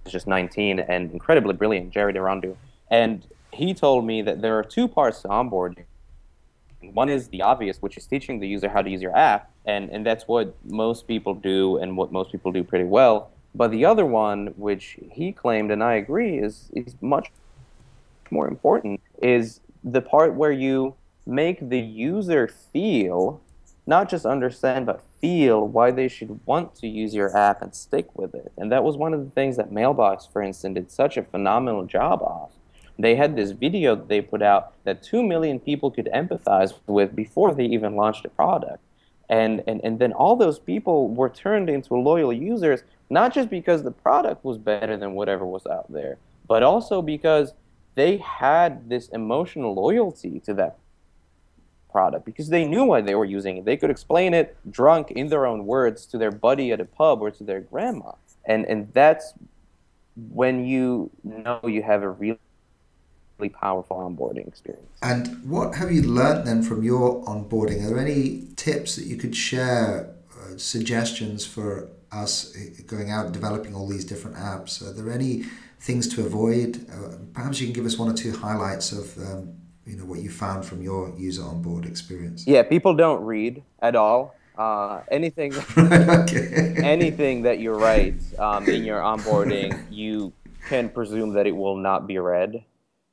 He's 0.07 0.13
just 0.13 0.29
19 0.29 0.79
and 0.79 1.11
incredibly 1.11 1.53
brilliant, 1.53 1.91
Jared 1.91 2.15
Irandu. 2.15 2.57
And 2.91 3.27
he 3.53 3.75
told 3.75 4.05
me 4.07 4.23
that 4.23 4.41
there 4.41 4.57
are 4.57 4.63
two 4.63 4.87
parts 4.87 5.23
to 5.23 5.29
onboarding. 5.29 5.85
One 6.81 7.09
is 7.09 7.29
the 7.29 7.43
obvious, 7.43 7.83
which 7.83 7.97
is 7.97 8.07
teaching 8.07 8.39
the 8.39 8.47
user 8.47 8.69
how 8.69 8.83
to 8.83 8.89
use 8.89 9.03
your 9.03 9.17
app, 9.17 9.51
and, 9.65 9.91
and 9.91 10.07
that's 10.07 10.29
what 10.29 10.55
most 10.65 11.09
people 11.09 11.35
do 11.35 11.79
and 11.79 11.97
what 11.97 12.13
most 12.13 12.31
people 12.31 12.53
do 12.53 12.63
pretty 12.63 12.85
well. 12.85 13.31
But 13.53 13.73
the 13.73 13.85
other 13.85 14.07
one, 14.07 14.55
which 14.57 14.97
he 15.11 15.33
claimed, 15.33 15.73
and 15.73 15.83
I 15.83 15.95
agree, 15.95 16.39
is, 16.39 16.71
is 16.73 16.95
much 17.01 17.33
more 18.31 18.47
important, 18.47 19.01
is 19.21 19.61
the 19.83 20.03
part 20.03 20.35
where 20.35 20.53
you 20.53 20.95
make 21.27 21.69
the 21.69 21.81
user 21.81 22.49
feel, 22.49 23.41
not 23.87 24.09
just 24.09 24.25
understand, 24.25 24.87
but 24.87 25.03
feel 25.21 25.67
why 25.67 25.91
they 25.91 26.09
should 26.09 26.41
want 26.47 26.75
to 26.77 26.87
use 26.87 27.15
your 27.15 27.37
app 27.37 27.63
and 27.63 27.75
stick 27.75 28.17
with 28.17 28.35
it. 28.35 28.53
And 28.57 28.71
that 28.71 28.85
was 28.85 28.97
one 28.97 29.13
of 29.13 29.25
the 29.25 29.31
things 29.31 29.57
that 29.57 29.73
Mailbox, 29.73 30.27
for 30.27 30.43
instance, 30.43 30.75
did 30.75 30.91
such 30.91 31.17
a 31.17 31.23
phenomenal 31.23 31.85
job 31.85 32.23
of. 32.23 32.51
They 32.99 33.17
had 33.17 33.37
this 33.37 33.51
video 33.51 33.95
that 33.95 34.09
they 34.09 34.21
put 34.21 34.43
out 34.43 34.73
that 34.85 35.03
2 35.03 35.23
million 35.23 35.61
people 35.61 35.91
could 35.91 36.09
empathize 36.15 36.73
with 36.87 37.15
before 37.15 37.55
they 37.55 37.65
even 37.65 37.97
launched 37.97 38.23
the 38.23 38.31
product. 38.31 38.83
And, 39.29 39.63
and, 39.67 39.81
and 39.85 39.99
then 39.99 40.13
all 40.13 40.37
those 40.37 40.59
people 40.59 41.09
were 41.09 41.29
turned 41.29 41.69
into 41.69 41.95
loyal 41.95 42.33
users, 42.33 42.85
not 43.11 43.35
just 43.35 43.51
because 43.51 43.83
the 43.83 43.91
product 43.91 44.45
was 44.45 44.57
better 44.57 44.97
than 44.97 45.15
whatever 45.15 45.45
was 45.45 45.67
out 45.67 45.93
there, 45.93 46.17
but 46.47 46.63
also 46.63 47.03
because 47.03 47.53
they 47.97 48.19
had 48.19 48.89
this 48.89 49.09
emotional 49.09 49.75
loyalty 49.75 50.41
to 50.41 50.55
that 50.55 50.79
product 51.91 52.25
because 52.25 52.49
they 52.49 52.65
knew 52.67 52.85
why 52.85 53.01
they 53.01 53.15
were 53.15 53.25
using 53.25 53.57
it. 53.57 53.65
They 53.65 53.77
could 53.77 53.91
explain 53.91 54.35
it 54.35 54.57
drunk 54.71 55.11
in 55.11 55.29
their 55.29 55.47
own 55.47 55.67
words 55.67 56.07
to 56.07 56.19
their 56.19 56.31
buddy 56.31 56.73
at 56.73 56.81
a 56.81 56.85
pub 56.85 57.23
or 57.23 57.31
to 57.31 57.45
their 57.45 57.61
grandma. 57.61 58.13
And 58.45 58.65
and 58.67 58.93
that's 58.93 59.35
when 60.31 60.65
you 60.65 61.11
know 61.25 61.61
you 61.65 61.83
have 61.83 62.03
a 62.03 62.11
really 62.11 62.39
powerful 63.53 63.97
onboarding 63.99 64.49
experience. 64.49 64.87
And 65.03 65.49
what 65.49 65.75
have 65.75 65.93
you 65.93 66.03
learned 66.03 66.47
then 66.47 66.63
from 66.63 66.83
your 66.83 67.23
onboarding? 67.25 67.85
Are 67.85 67.89
there 67.89 67.99
any 67.99 68.49
tips 68.57 68.97
that 68.97 69.07
you 69.07 69.17
could 69.17 69.37
share, 69.37 70.15
uh, 70.39 70.57
suggestions 70.57 71.45
for 71.45 71.91
us 72.13 72.57
uh, 72.57 72.83
going 72.87 73.11
out 73.11 73.33
developing 73.33 73.75
all 73.75 73.87
these 73.87 74.05
different 74.05 74.37
apps? 74.37 74.83
Are 74.83 74.93
there 74.93 75.13
any 75.13 75.45
things 75.81 76.09
to 76.15 76.25
avoid? 76.25 76.87
Uh, 76.91 77.17
perhaps 77.35 77.61
you 77.61 77.67
can 77.67 77.75
give 77.75 77.87
us 77.87 77.99
one 77.99 78.11
or 78.11 78.15
two 78.15 78.33
highlights 78.33 78.93
of 78.93 79.19
um, 79.19 79.55
you 79.87 79.97
know 79.97 80.05
what 80.05 80.21
you 80.21 80.31
found 80.31 80.65
from 80.65 80.83
your 80.83 81.13
user 81.17 81.43
onboard 81.43 81.87
experience? 81.87 82.47
Yeah 82.47 82.63
people 82.63 82.95
don't 82.95 83.23
read 83.25 83.63
at 83.81 83.97
all. 83.97 84.35
Uh, 84.59 85.03
anything 85.11 85.53
okay. 85.79 86.75
anything 86.83 87.43
that 87.43 87.59
you 87.59 87.73
write 87.73 88.15
um, 88.39 88.67
in 88.69 88.85
your 88.85 89.01
onboarding 89.01 89.85
you 89.91 90.33
can 90.69 90.89
presume 90.89 91.33
that 91.35 91.47
it 91.47 91.55
will 91.55 91.77
not 91.77 92.07
be 92.07 92.19
read. 92.19 92.65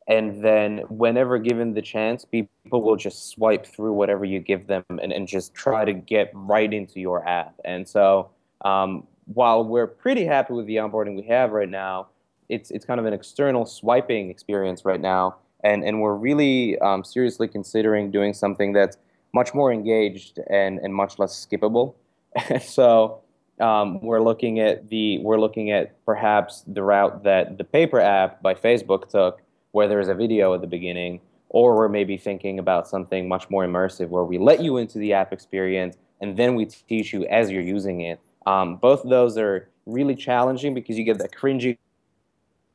And 0.08 0.44
then 0.44 0.80
whenever 0.90 1.38
given 1.38 1.74
the 1.74 1.82
chance 1.82 2.26
people 2.26 2.82
will 2.82 2.98
just 2.98 3.30
swipe 3.30 3.66
through 3.66 3.94
whatever 3.94 4.26
you 4.26 4.40
give 4.40 4.68
them 4.68 4.84
and, 4.90 5.14
and 5.14 5.28
just 5.28 5.54
try 5.54 5.86
to 5.86 5.94
get 5.94 6.32
right 6.34 6.74
into 6.74 7.00
your 7.00 7.26
app. 7.28 7.54
And 7.64 7.88
so 7.88 8.30
um, 8.66 9.08
while 9.26 9.64
we're 9.64 9.88
pretty 9.88 10.26
happy 10.26 10.54
with 10.54 10.66
the 10.66 10.78
onboarding 10.78 11.16
we 11.16 11.24
have 11.24 11.52
right 11.52 11.70
now, 11.70 12.08
it's 12.50 12.72
it's 12.72 12.86
kind 12.86 13.00
of 13.00 13.06
an 13.06 13.14
external 13.14 13.66
swiping 13.66 14.30
experience 14.30 14.84
right 14.86 15.00
now, 15.00 15.38
and 15.64 15.84
and 15.84 16.02
we're 16.02 16.16
really 16.16 16.78
um, 16.80 17.04
seriously 17.04 17.48
considering 17.48 18.12
doing 18.12 18.34
something 18.34 18.74
that's 18.74 18.98
much 19.34 19.54
more 19.54 19.72
engaged 19.72 20.40
and 20.50 20.80
and 20.80 20.94
much 20.94 21.20
less 21.20 21.46
skippable. 21.46 21.96
so 22.62 23.22
um, 23.60 24.02
we're 24.02 24.22
looking 24.22 24.60
at 24.60 24.90
the 24.90 25.20
we're 25.20 25.40
looking 25.40 25.72
at 25.72 26.04
perhaps 26.06 26.64
the 26.68 26.84
route 26.84 27.24
that 27.24 27.58
the 27.58 27.64
paper 27.64 28.00
app 28.00 28.42
by 28.42 28.54
Facebook 28.54 29.10
took, 29.10 29.42
where 29.72 29.88
there's 29.88 30.08
a 30.08 30.16
video 30.16 30.54
at 30.54 30.62
the 30.62 30.68
beginning, 30.68 31.22
or 31.50 31.76
we're 31.76 31.90
maybe 31.90 32.18
thinking 32.18 32.60
about 32.60 32.88
something 32.88 33.28
much 33.28 33.50
more 33.50 33.66
immersive, 33.66 34.10
where 34.10 34.24
we 34.24 34.38
let 34.38 34.62
you 34.62 34.78
into 34.78 34.98
the 34.98 35.14
app 35.14 35.32
experience 35.32 35.98
and 36.24 36.38
then 36.38 36.56
we 36.56 36.66
teach 36.66 37.12
you 37.12 37.26
as 37.26 37.52
you're 37.52 37.62
using 37.62 38.00
it. 38.00 38.18
Um, 38.46 38.78
both 38.78 39.04
of 39.04 39.10
those 39.10 39.38
are 39.38 39.70
really 39.86 40.16
challenging 40.16 40.74
because 40.74 40.98
you 40.98 41.04
get 41.04 41.18
that 41.18 41.34
cringy 41.34 41.78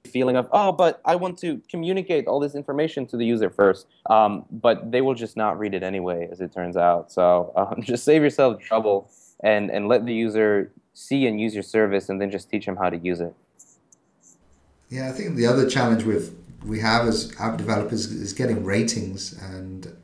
feeling 0.06 0.36
of 0.36 0.48
oh 0.52 0.72
but 0.72 1.00
i 1.04 1.14
want 1.14 1.36
to 1.36 1.60
communicate 1.68 2.26
all 2.26 2.40
this 2.40 2.54
information 2.54 3.06
to 3.06 3.16
the 3.16 3.24
user 3.24 3.50
first. 3.50 3.86
Um, 4.08 4.44
but 4.50 4.90
they 4.90 5.00
will 5.00 5.14
just 5.14 5.36
not 5.36 5.58
read 5.58 5.74
it 5.74 5.82
anyway 5.82 6.28
as 6.30 6.40
it 6.40 6.52
turns 6.52 6.76
out. 6.76 7.12
So 7.12 7.52
um, 7.56 7.82
just 7.92 8.04
save 8.04 8.22
yourself 8.22 8.60
trouble 8.60 9.10
and 9.40 9.70
and 9.70 9.88
let 9.88 10.06
the 10.06 10.14
user 10.14 10.72
see 10.94 11.26
and 11.26 11.40
use 11.40 11.54
your 11.54 11.62
service 11.62 12.08
and 12.08 12.20
then 12.20 12.30
just 12.30 12.50
teach 12.50 12.66
them 12.66 12.76
how 12.76 12.90
to 12.90 12.96
use 12.96 13.20
it. 13.20 13.34
Yeah 14.88 15.08
i 15.08 15.12
think 15.12 15.36
the 15.36 15.46
other 15.46 15.68
challenge 15.68 16.04
with 16.04 16.34
we 16.64 16.80
have 16.80 17.06
as 17.06 17.32
app 17.38 17.56
developers 17.56 18.06
is 18.06 18.32
getting 18.32 18.64
ratings 18.64 19.32
and 19.40 19.94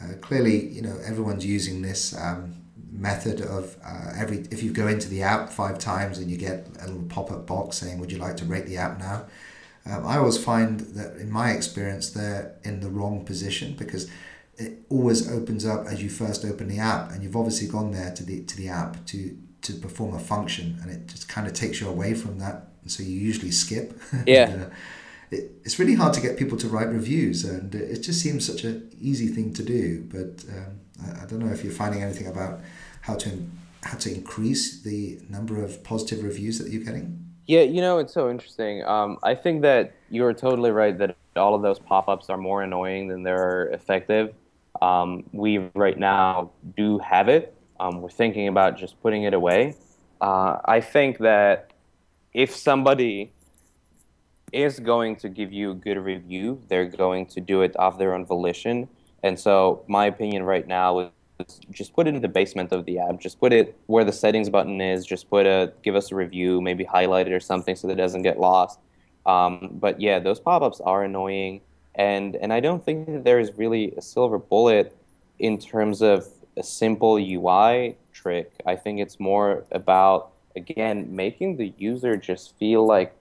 uh, 0.00 0.14
clearly 0.20 0.68
you 0.68 0.80
know 0.80 0.96
everyone's 1.04 1.44
using 1.44 1.82
this 1.82 2.16
um, 2.16 2.61
method 3.02 3.40
of 3.40 3.76
uh, 3.84 4.12
every 4.16 4.38
if 4.50 4.62
you 4.62 4.72
go 4.72 4.86
into 4.86 5.08
the 5.08 5.22
app 5.22 5.50
five 5.50 5.78
times 5.78 6.18
and 6.18 6.30
you 6.30 6.36
get 6.36 6.68
a 6.80 6.86
little 6.86 7.02
pop-up 7.08 7.46
box 7.46 7.78
saying 7.78 7.98
would 7.98 8.12
you 8.12 8.18
like 8.18 8.36
to 8.36 8.44
rate 8.44 8.66
the 8.66 8.76
app 8.76 8.98
now? 8.98 9.24
Um, 9.84 10.06
i 10.06 10.16
always 10.16 10.38
find 10.42 10.78
that 10.98 11.16
in 11.16 11.28
my 11.28 11.50
experience 11.50 12.10
they're 12.10 12.54
in 12.62 12.78
the 12.78 12.88
wrong 12.88 13.24
position 13.24 13.74
because 13.76 14.08
it 14.56 14.78
always 14.88 15.28
opens 15.28 15.66
up 15.66 15.86
as 15.86 16.00
you 16.00 16.08
first 16.08 16.44
open 16.44 16.68
the 16.68 16.78
app 16.78 17.10
and 17.10 17.24
you've 17.24 17.34
obviously 17.36 17.66
gone 17.66 17.90
there 17.90 18.12
to 18.14 18.22
the 18.22 18.44
to 18.44 18.56
the 18.56 18.68
app 18.68 19.04
to 19.06 19.36
to 19.62 19.72
perform 19.74 20.14
a 20.14 20.18
function 20.18 20.78
and 20.82 20.90
it 20.90 21.08
just 21.08 21.28
kind 21.28 21.46
of 21.46 21.52
takes 21.52 21.80
you 21.80 21.88
away 21.88 22.14
from 22.14 22.38
that. 22.38 22.68
So 22.86 23.02
you 23.02 23.18
usually 23.18 23.52
skip. 23.52 23.98
Yeah. 24.26 24.50
And, 24.50 24.62
uh, 24.64 24.66
it, 25.30 25.50
it's 25.64 25.78
really 25.78 25.94
hard 25.94 26.12
to 26.14 26.20
get 26.20 26.36
people 26.36 26.58
to 26.58 26.68
write 26.68 26.88
reviews 26.88 27.44
and 27.44 27.74
it 27.74 28.00
just 28.00 28.20
seems 28.20 28.46
such 28.46 28.64
an 28.64 28.94
easy 29.00 29.28
thing 29.28 29.54
to 29.54 29.62
do 29.62 30.06
but 30.14 30.44
um, 30.54 30.80
I, 31.04 31.22
I 31.22 31.26
don't 31.26 31.38
know 31.38 31.50
if 31.50 31.64
you're 31.64 31.72
finding 31.72 32.02
anything 32.02 32.26
about 32.26 32.60
how 33.02 33.14
to 33.14 33.30
how 33.82 33.98
to 33.98 34.14
increase 34.14 34.82
the 34.82 35.20
number 35.28 35.62
of 35.62 35.82
positive 35.84 36.24
reviews 36.24 36.58
that 36.58 36.70
you're 36.70 36.84
getting 36.84 37.24
yeah 37.46 37.62
you 37.62 37.80
know 37.80 37.98
it's 37.98 38.14
so 38.14 38.30
interesting 38.30 38.82
um, 38.84 39.18
i 39.22 39.34
think 39.34 39.62
that 39.62 39.94
you're 40.10 40.32
totally 40.32 40.70
right 40.70 40.98
that 40.98 41.16
all 41.36 41.54
of 41.54 41.62
those 41.62 41.78
pop-ups 41.78 42.28
are 42.30 42.36
more 42.36 42.62
annoying 42.62 43.08
than 43.08 43.22
they're 43.22 43.66
effective 43.68 44.34
um, 44.80 45.24
we 45.32 45.58
right 45.74 45.98
now 45.98 46.50
do 46.76 46.98
have 46.98 47.28
it. 47.28 47.54
Um, 47.78 48.00
we're 48.00 48.10
thinking 48.10 48.48
about 48.48 48.76
just 48.76 49.00
putting 49.02 49.24
it 49.24 49.34
away. 49.34 49.76
Uh, 50.20 50.58
I 50.64 50.80
think 50.80 51.18
that 51.18 51.72
if 52.32 52.54
somebody 52.54 53.32
is 54.52 54.80
going 54.80 55.16
to 55.16 55.28
give 55.28 55.52
you 55.52 55.70
a 55.70 55.74
good 55.74 55.98
review, 55.98 56.60
they're 56.68 56.86
going 56.86 57.26
to 57.26 57.40
do 57.40 57.62
it 57.62 57.74
of 57.76 57.98
their 57.98 58.14
own 58.14 58.24
volition. 58.24 58.88
And 59.22 59.38
so, 59.38 59.84
my 59.86 60.06
opinion 60.06 60.42
right 60.42 60.66
now 60.66 60.98
is 60.98 61.10
just 61.70 61.94
put 61.94 62.06
it 62.06 62.14
in 62.14 62.22
the 62.22 62.28
basement 62.28 62.72
of 62.72 62.84
the 62.84 62.98
app. 62.98 63.20
Just 63.20 63.38
put 63.40 63.52
it 63.52 63.78
where 63.86 64.04
the 64.04 64.12
settings 64.12 64.48
button 64.48 64.80
is. 64.80 65.06
Just 65.06 65.28
put 65.30 65.46
a 65.46 65.72
give 65.82 65.94
us 65.94 66.12
a 66.12 66.14
review, 66.14 66.60
maybe 66.60 66.84
highlight 66.84 67.26
it 67.28 67.32
or 67.32 67.40
something 67.40 67.76
so 67.76 67.86
that 67.88 67.94
it 67.94 67.96
doesn't 67.96 68.22
get 68.22 68.38
lost. 68.38 68.78
Um, 69.26 69.70
but 69.72 70.00
yeah, 70.00 70.18
those 70.18 70.40
pop-ups 70.40 70.80
are 70.80 71.04
annoying 71.04 71.60
and 71.94 72.36
and 72.36 72.52
I 72.52 72.60
don't 72.60 72.84
think 72.84 73.06
that 73.06 73.24
there 73.24 73.38
is 73.38 73.52
really 73.56 73.92
a 73.96 74.02
silver 74.02 74.38
bullet 74.38 74.96
in 75.38 75.58
terms 75.58 76.02
of 76.02 76.26
a 76.56 76.62
simple 76.62 77.16
UI 77.16 77.96
trick. 78.12 78.52
I 78.66 78.76
think 78.76 79.00
it's 79.00 79.20
more 79.20 79.64
about 79.70 80.32
again 80.56 81.14
making 81.14 81.56
the 81.56 81.72
user 81.78 82.16
just 82.16 82.56
feel 82.58 82.86
like, 82.86 83.14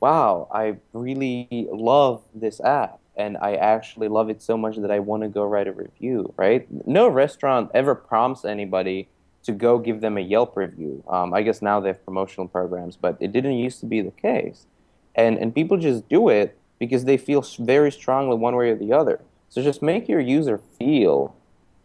wow, 0.00 0.48
I 0.52 0.76
really 0.92 1.68
love 1.70 2.22
this 2.34 2.60
app 2.60 2.98
and 3.16 3.36
I 3.38 3.54
actually 3.54 4.08
love 4.08 4.28
it 4.30 4.42
so 4.42 4.56
much 4.56 4.76
that 4.76 4.90
I 4.90 4.98
want 4.98 5.22
to 5.22 5.28
go 5.28 5.44
write 5.44 5.68
a 5.68 5.72
review. 5.72 6.32
Right? 6.36 6.66
No 6.86 7.08
restaurant 7.08 7.70
ever 7.74 7.94
prompts 7.94 8.44
anybody 8.44 9.08
to 9.44 9.52
go 9.52 9.78
give 9.78 10.00
them 10.00 10.16
a 10.16 10.20
Yelp 10.20 10.56
review. 10.56 11.04
Um, 11.06 11.34
I 11.34 11.42
guess 11.42 11.62
now 11.62 11.78
they 11.80 11.88
have 11.88 12.04
promotional 12.04 12.48
programs, 12.48 12.96
but 12.96 13.16
it 13.20 13.32
didn't 13.32 13.52
used 13.52 13.80
to 13.80 13.86
be 13.86 14.00
the 14.00 14.10
case, 14.10 14.66
and 15.14 15.38
and 15.38 15.54
people 15.54 15.76
just 15.76 16.08
do 16.08 16.28
it 16.28 16.58
because 16.78 17.04
they 17.04 17.16
feel 17.16 17.42
very 17.58 17.92
strongly 17.92 18.36
one 18.36 18.56
way 18.56 18.70
or 18.70 18.76
the 18.76 18.92
other. 18.92 19.20
So 19.48 19.62
just 19.62 19.82
make 19.82 20.08
your 20.08 20.20
user 20.20 20.58
feel 20.78 21.36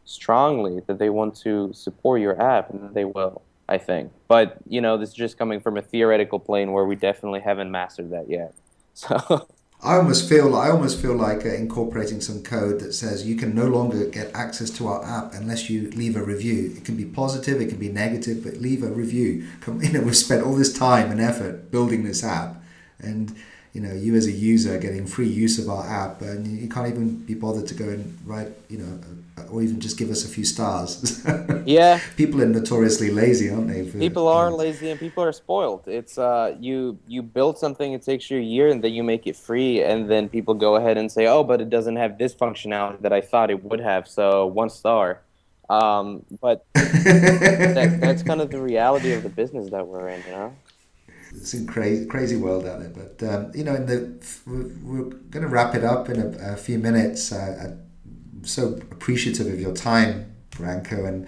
strongly 0.05 0.81
that 0.87 0.97
they 0.97 1.09
want 1.09 1.35
to 1.35 1.71
support 1.73 2.21
your 2.21 2.41
app, 2.41 2.71
and 2.71 2.93
they 2.93 3.05
will. 3.05 3.41
I 3.67 3.77
think, 3.77 4.11
but 4.27 4.57
you 4.67 4.81
know, 4.81 4.97
this 4.97 5.09
is 5.09 5.15
just 5.15 5.37
coming 5.37 5.59
from 5.59 5.77
a 5.77 5.83
theoretical 5.83 6.39
plane 6.39 6.71
where 6.71 6.85
we 6.85 6.95
definitely 6.95 7.41
haven't 7.41 7.69
mastered 7.69 8.09
that 8.11 8.29
yet. 8.29 8.53
So. 8.95 9.47
I 9.81 9.95
almost 9.95 10.27
feel 10.27 10.55
I 10.55 10.69
almost 10.69 11.01
feel 11.01 11.15
like 11.15 11.45
uh, 11.45 11.49
incorporating 11.49 12.19
some 12.19 12.43
code 12.43 12.81
that 12.81 12.93
says 12.93 13.25
you 13.25 13.37
can 13.37 13.55
no 13.55 13.65
longer 13.65 14.05
get 14.05 14.29
access 14.35 14.69
to 14.71 14.87
our 14.87 15.05
app 15.05 15.33
unless 15.33 15.69
you 15.69 15.89
leave 15.91 16.17
a 16.17 16.23
review. 16.23 16.73
It 16.75 16.83
can 16.83 16.97
be 16.97 17.05
positive, 17.05 17.61
it 17.61 17.69
can 17.69 17.77
be 17.77 17.87
negative, 17.87 18.43
but 18.43 18.57
leave 18.57 18.83
a 18.83 18.89
review. 18.89 19.47
Come, 19.61 19.81
you 19.81 19.93
know, 19.93 20.01
we've 20.01 20.17
spent 20.17 20.43
all 20.43 20.55
this 20.55 20.77
time 20.77 21.11
and 21.11 21.21
effort 21.21 21.71
building 21.71 22.03
this 22.03 22.25
app, 22.25 22.61
and 22.99 23.33
you 23.71 23.79
know 23.79 23.93
you 23.93 24.15
as 24.15 24.25
a 24.25 24.31
user 24.31 24.77
getting 24.79 25.05
free 25.05 25.27
use 25.27 25.59
of 25.59 25.69
our 25.69 25.85
app 25.85 26.21
and 26.21 26.45
you 26.47 26.67
can't 26.67 26.87
even 26.87 27.15
be 27.17 27.33
bothered 27.33 27.67
to 27.67 27.73
go 27.73 27.87
and 27.87 28.17
write 28.25 28.51
you 28.67 28.79
know 28.79 28.99
or 29.49 29.61
even 29.61 29.79
just 29.79 29.97
give 29.97 30.09
us 30.09 30.25
a 30.25 30.27
few 30.27 30.45
stars. 30.45 31.25
Yeah. 31.65 31.99
People 32.15 32.41
are 32.41 32.47
notoriously 32.47 33.11
lazy 33.11 33.49
aren't 33.49 33.67
they 33.67 33.85
for, 33.85 33.99
people 33.99 34.27
are 34.27 34.49
lazy 34.49 34.89
and 34.89 34.99
people 34.99 35.23
are 35.23 35.31
spoiled. 35.31 35.83
It's 35.87 36.17
uh 36.17 36.55
you 36.59 36.97
you 37.07 37.21
build 37.21 37.59
something 37.59 37.93
it 37.93 38.01
takes 38.01 38.31
you 38.31 38.37
a 38.39 38.41
year 38.41 38.69
and 38.69 38.83
then 38.83 38.93
you 38.93 39.03
make 39.03 39.27
it 39.27 39.35
free 39.35 39.83
and 39.83 40.09
then 40.09 40.29
people 40.29 40.55
go 40.55 40.77
ahead 40.77 40.97
and 40.97 41.11
say 41.11 41.27
oh 41.27 41.43
but 41.43 41.61
it 41.61 41.69
doesn't 41.69 41.97
have 41.97 42.17
this 42.17 42.33
functionality 42.33 42.99
that 43.01 43.13
i 43.13 43.21
thought 43.21 43.51
it 43.51 43.63
would 43.63 43.79
have. 43.79 44.07
So 44.07 44.47
one 44.47 44.69
star. 44.69 45.21
Um, 45.69 46.25
but 46.41 46.65
that, 46.73 47.99
that's 48.01 48.23
kind 48.23 48.41
of 48.41 48.49
the 48.49 48.59
reality 48.59 49.11
of 49.13 49.21
the 49.21 49.29
business 49.29 49.69
that 49.69 49.85
we're 49.85 50.09
in 50.09 50.23
you 50.25 50.31
know? 50.31 50.55
It's 51.31 51.53
a 51.53 51.63
crazy, 51.65 52.05
crazy 52.07 52.35
world 52.35 52.65
out 52.65 52.79
there. 52.79 52.89
But 52.89 53.29
um, 53.29 53.51
you 53.53 53.63
know, 53.63 53.75
in 53.75 53.85
the 53.85 53.99
we're, 54.47 54.71
we're 54.83 55.09
going 55.29 55.43
to 55.43 55.47
wrap 55.47 55.75
it 55.75 55.83
up 55.83 56.09
in 56.09 56.19
a, 56.19 56.53
a 56.53 56.57
few 56.57 56.79
minutes. 56.79 57.31
Uh, 57.31 57.75
so 58.43 58.73
appreciative 58.91 59.47
of 59.47 59.59
your 59.59 59.73
time, 59.73 60.33
Branko, 60.51 61.07
and 61.07 61.27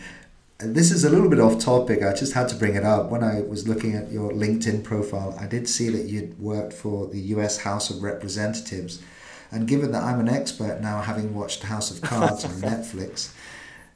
this 0.59 0.91
is 0.91 1.03
a 1.03 1.09
little 1.09 1.29
bit 1.29 1.39
off 1.39 1.59
topic. 1.59 2.03
I 2.03 2.13
just 2.13 2.33
had 2.33 2.47
to 2.49 2.55
bring 2.55 2.75
it 2.75 2.83
up. 2.83 3.09
When 3.09 3.23
I 3.23 3.41
was 3.41 3.67
looking 3.67 3.95
at 3.95 4.11
your 4.11 4.31
LinkedIn 4.31 4.83
profile, 4.83 5.35
I 5.39 5.47
did 5.47 5.67
see 5.67 5.89
that 5.89 6.07
you'd 6.07 6.39
worked 6.39 6.73
for 6.73 7.07
the 7.07 7.19
U.S. 7.19 7.59
House 7.59 7.89
of 7.89 8.03
Representatives, 8.03 9.01
and 9.51 9.67
given 9.67 9.91
that 9.91 10.03
I'm 10.03 10.19
an 10.19 10.29
expert 10.29 10.81
now, 10.81 11.01
having 11.01 11.33
watched 11.33 11.63
House 11.63 11.91
of 11.91 12.01
Cards 12.01 12.45
on 12.45 12.51
Netflix. 12.61 13.33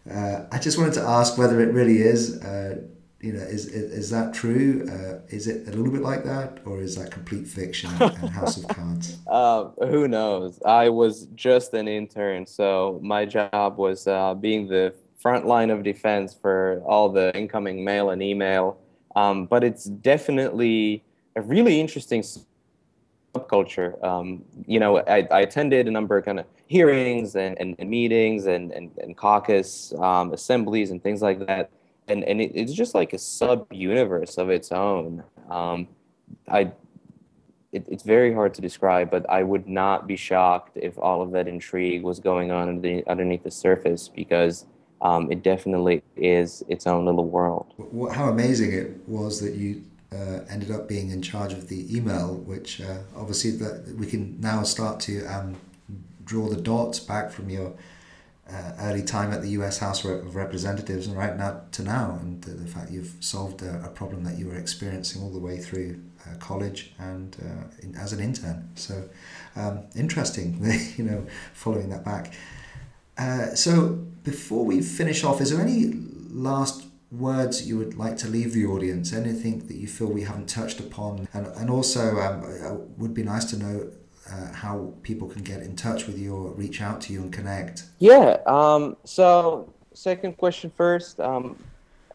Uh, 0.09 0.45
I 0.51 0.59
just 0.59 0.77
wanted 0.77 0.93
to 0.95 1.01
ask 1.01 1.35
whether 1.35 1.59
it 1.61 1.73
really 1.73 1.97
is 1.97 2.39
uh, 2.43 2.79
you 3.25 3.33
know, 3.33 3.39
is, 3.39 3.65
is, 3.65 3.91
is 3.91 4.09
that 4.11 4.35
true? 4.35 4.85
Uh, 4.87 5.25
is 5.29 5.47
it 5.47 5.67
a 5.67 5.71
little 5.71 5.91
bit 5.91 6.03
like 6.03 6.23
that, 6.25 6.59
or 6.63 6.79
is 6.79 6.95
that 6.95 7.09
complete 7.09 7.47
fiction 7.47 7.89
and 7.99 8.29
House 8.29 8.57
of 8.57 8.67
Cards? 8.67 9.17
Uh, 9.27 9.69
who 9.87 10.07
knows? 10.07 10.61
I 10.63 10.89
was 10.89 11.27
just 11.33 11.73
an 11.73 11.87
intern, 11.87 12.45
so 12.45 12.99
my 13.01 13.25
job 13.25 13.77
was 13.77 14.07
uh, 14.07 14.35
being 14.35 14.67
the 14.67 14.93
front 15.17 15.47
line 15.47 15.71
of 15.71 15.81
defense 15.81 16.37
for 16.39 16.81
all 16.85 17.09
the 17.09 17.35
incoming 17.35 17.83
mail 17.83 18.11
and 18.11 18.21
email. 18.21 18.77
Um, 19.15 19.47
but 19.47 19.63
it's 19.63 19.85
definitely 19.85 21.03
a 21.35 21.41
really 21.41 21.81
interesting 21.81 22.23
subculture. 23.33 24.01
Um, 24.03 24.43
you 24.67 24.79
know, 24.79 24.99
I, 24.99 25.27
I, 25.31 25.41
attended 25.41 25.87
a 25.87 25.91
number 25.91 26.17
of 26.17 26.25
kind 26.25 26.39
of 26.39 26.45
hearings 26.67 27.35
and, 27.35 27.57
and, 27.59 27.75
and 27.79 27.89
meetings 27.89 28.45
and, 28.45 28.71
and, 28.71 28.91
and 28.99 29.17
caucus 29.17 29.93
um, 29.99 30.31
assemblies 30.33 30.91
and 30.91 31.01
things 31.01 31.21
like 31.21 31.45
that 31.47 31.71
and 32.07 32.23
and 32.23 32.41
it, 32.41 32.51
it's 32.53 32.73
just 32.73 32.95
like 32.95 33.13
a 33.13 33.17
sub 33.17 33.71
universe 33.71 34.37
of 34.37 34.49
its 34.49 34.71
own. 34.71 35.23
Um, 35.49 35.87
I 36.49 36.71
it, 37.71 37.85
it's 37.89 38.03
very 38.03 38.33
hard 38.33 38.53
to 38.53 38.61
describe, 38.61 39.11
but 39.11 39.29
I 39.29 39.43
would 39.43 39.67
not 39.67 40.07
be 40.07 40.15
shocked 40.15 40.77
if 40.77 40.97
all 40.97 41.21
of 41.21 41.31
that 41.31 41.47
intrigue 41.47 42.03
was 42.03 42.19
going 42.19 42.49
on 42.49 42.69
underneath, 42.69 43.07
underneath 43.07 43.43
the 43.43 43.51
surface 43.51 44.07
because 44.07 44.65
um, 45.01 45.29
it 45.31 45.43
definitely 45.43 46.01
is 46.15 46.63
its 46.69 46.87
own 46.87 47.05
little 47.05 47.27
world. 47.27 47.73
How 48.13 48.29
amazing 48.29 48.71
it 48.71 48.97
was 49.07 49.41
that 49.41 49.55
you 49.55 49.83
uh, 50.13 50.39
ended 50.49 50.71
up 50.71 50.87
being 50.87 51.09
in 51.11 51.21
charge 51.21 51.51
of 51.51 51.67
the 51.67 51.95
email, 51.95 52.35
which 52.35 52.79
uh, 52.79 52.99
obviously 53.17 53.51
that 53.51 53.93
we 53.97 54.07
can 54.07 54.39
now 54.39 54.63
start 54.63 55.01
to 55.01 55.25
um, 55.25 55.57
draw 56.23 56.47
the 56.47 56.61
dots 56.61 56.99
back 56.99 57.29
from 57.29 57.49
your 57.49 57.73
uh, 58.51 58.73
early 58.81 59.01
time 59.01 59.31
at 59.33 59.41
the 59.41 59.49
U.S. 59.49 59.79
House 59.79 60.05
of 60.05 60.35
Representatives 60.35 61.07
and 61.07 61.17
right 61.17 61.35
now 61.35 61.61
to 61.71 61.83
now, 61.83 62.17
and 62.21 62.41
the, 62.43 62.51
the 62.51 62.67
fact 62.67 62.91
you've 62.91 63.15
solved 63.19 63.63
a, 63.63 63.83
a, 63.83 63.89
problem 63.89 64.23
that 64.23 64.37
you 64.37 64.47
were 64.47 64.55
experiencing 64.55 65.23
all 65.23 65.31
the 65.31 65.39
way 65.39 65.57
through 65.57 65.99
uh, 66.25 66.37
college 66.37 66.93
and 66.99 67.35
uh, 67.41 67.63
in, 67.81 67.95
as 67.95 68.13
an 68.13 68.19
intern. 68.19 68.69
So 68.75 69.09
um, 69.55 69.85
interesting, 69.95 70.59
you 70.97 71.03
know, 71.03 71.25
following 71.53 71.89
that 71.89 72.05
back. 72.05 72.33
Uh, 73.17 73.55
so 73.55 73.93
before 74.23 74.63
we 74.63 74.81
finish 74.81 75.23
off, 75.23 75.41
is 75.41 75.49
there 75.49 75.61
any 75.61 75.93
last 76.29 76.85
words 77.11 77.67
you 77.67 77.77
would 77.77 77.97
like 77.97 78.17
to 78.17 78.27
leave 78.27 78.53
the 78.53 78.65
audience? 78.65 79.11
Anything 79.11 79.65
that 79.67 79.77
you 79.77 79.87
feel 79.87 80.07
we 80.07 80.23
haven't 80.23 80.49
touched 80.49 80.79
upon? 80.79 81.27
And, 81.33 81.47
and 81.47 81.69
also, 81.69 82.19
um, 82.19 82.43
it 82.43 82.99
would 82.99 83.13
be 83.13 83.23
nice 83.23 83.45
to 83.45 83.57
know 83.57 83.91
uh, 84.31 84.53
how 84.53 84.93
people 85.03 85.27
can 85.27 85.43
get 85.43 85.61
in 85.61 85.75
touch 85.75 86.07
with 86.07 86.17
you 86.17 86.35
or 86.35 86.51
reach 86.51 86.81
out 86.81 87.01
to 87.01 87.13
you 87.13 87.21
and 87.21 87.31
connect. 87.31 87.83
Yeah. 87.99 88.37
Um, 88.45 88.97
so, 89.03 89.71
second 89.93 90.37
question 90.37 90.71
first. 90.75 91.19
Um, 91.19 91.57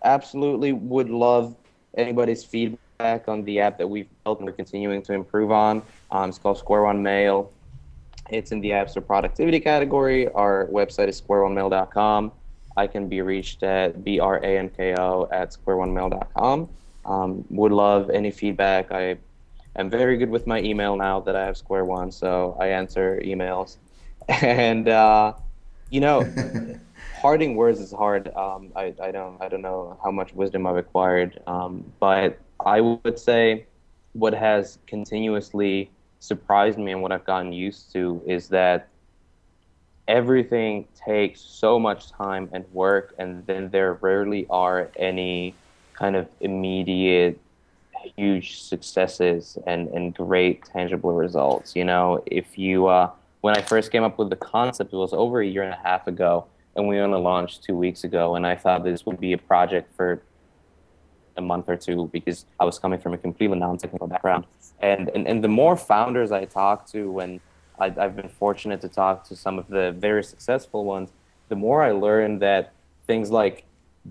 absolutely 0.04 0.72
would 0.72 1.10
love 1.10 1.54
anybody's 1.96 2.44
feedback 2.44 3.28
on 3.28 3.44
the 3.44 3.60
app 3.60 3.78
that 3.78 3.88
we've 3.88 4.08
built 4.24 4.38
and 4.38 4.46
we're 4.46 4.52
continuing 4.52 5.02
to 5.02 5.12
improve 5.12 5.50
on. 5.50 5.82
Um, 6.10 6.28
it's 6.28 6.38
called 6.38 6.62
SquareOne 6.62 7.00
Mail. 7.00 7.52
It's 8.30 8.52
in 8.52 8.60
the 8.60 8.70
apps 8.70 8.90
Store 8.90 9.02
productivity 9.02 9.60
category. 9.60 10.28
Our 10.28 10.68
website 10.72 11.08
is 11.08 11.20
squareonemail.com. 11.20 12.32
I 12.76 12.86
can 12.86 13.08
be 13.08 13.20
reached 13.20 13.62
at 13.62 14.04
b-r-a-n-k-o 14.04 15.28
at 15.32 15.50
squareonemail.com. 15.50 16.68
Um, 17.04 17.44
would 17.50 17.72
love 17.72 18.10
any 18.10 18.30
feedback. 18.30 18.92
I 18.92 19.16
am 19.76 19.90
very 19.90 20.16
good 20.16 20.30
with 20.30 20.46
my 20.46 20.60
email 20.60 20.96
now 20.96 21.20
that 21.20 21.36
I 21.36 21.44
have 21.44 21.56
SquareOne, 21.56 22.12
so 22.12 22.56
I 22.60 22.68
answer 22.68 23.20
emails. 23.24 23.76
And 24.42 24.88
uh, 24.88 25.32
you 25.88 26.00
know, 26.00 26.24
parting 27.20 27.56
words 27.56 27.80
is 27.80 27.92
hard. 27.92 28.28
Um, 28.34 28.72
I, 28.76 28.94
I 29.02 29.10
don't 29.10 29.40
I 29.42 29.48
don't 29.48 29.62
know 29.62 29.98
how 30.04 30.10
much 30.10 30.32
wisdom 30.34 30.66
I've 30.66 30.76
acquired, 30.76 31.40
um, 31.46 31.92
but 31.98 32.38
I 32.64 32.80
would 32.80 33.18
say 33.18 33.66
what 34.12 34.34
has 34.34 34.78
continuously 34.86 35.90
surprised 36.20 36.78
me 36.78 36.92
and 36.92 37.02
what 37.02 37.12
I've 37.12 37.24
gotten 37.24 37.52
used 37.52 37.92
to 37.92 38.22
is 38.26 38.48
that 38.48 38.88
everything 40.06 40.86
takes 40.94 41.40
so 41.40 41.78
much 41.78 42.10
time 42.10 42.50
and 42.52 42.64
work, 42.72 43.14
and 43.18 43.46
then 43.46 43.70
there 43.70 43.94
rarely 43.94 44.46
are 44.50 44.90
any 44.96 45.54
kind 45.94 46.16
of 46.16 46.28
immediate 46.40 47.38
huge 48.16 48.60
successes 48.60 49.58
and, 49.66 49.88
and 49.88 50.14
great 50.14 50.64
tangible 50.64 51.12
results. 51.12 51.74
You 51.74 51.84
know, 51.84 52.22
if 52.26 52.58
you, 52.58 52.86
uh, 52.86 53.10
when 53.40 53.56
I 53.56 53.62
first 53.62 53.90
came 53.90 54.02
up 54.02 54.18
with 54.18 54.30
the 54.30 54.36
concept, 54.36 54.92
it 54.92 54.96
was 54.96 55.12
over 55.12 55.40
a 55.40 55.46
year 55.46 55.62
and 55.62 55.72
a 55.72 55.80
half 55.82 56.06
ago, 56.06 56.46
and 56.76 56.86
we 56.88 56.98
only 56.98 57.20
launched 57.20 57.64
two 57.64 57.76
weeks 57.76 58.04
ago. 58.04 58.36
And 58.36 58.46
I 58.46 58.56
thought 58.56 58.84
this 58.84 59.06
would 59.06 59.20
be 59.20 59.32
a 59.32 59.38
project 59.38 59.94
for 59.96 60.22
a 61.36 61.40
month 61.40 61.68
or 61.68 61.76
two 61.76 62.08
because 62.12 62.46
I 62.58 62.64
was 62.64 62.78
coming 62.78 63.00
from 63.00 63.14
a 63.14 63.18
completely 63.18 63.58
non-technical 63.58 64.06
background. 64.08 64.46
And, 64.80 65.08
and, 65.14 65.26
and 65.26 65.42
the 65.42 65.48
more 65.48 65.76
founders 65.76 66.32
I 66.32 66.44
talk 66.44 66.86
to, 66.88 67.10
when 67.10 67.40
I, 67.78 67.86
I've 67.86 68.16
been 68.16 68.28
fortunate 68.28 68.80
to 68.82 68.88
talk 68.88 69.24
to 69.28 69.36
some 69.36 69.58
of 69.58 69.68
the 69.68 69.92
very 69.92 70.22
successful 70.22 70.84
ones, 70.84 71.10
the 71.48 71.56
more 71.56 71.82
I 71.82 71.92
learn 71.92 72.38
that 72.40 72.72
things 73.06 73.30
like 73.30 73.64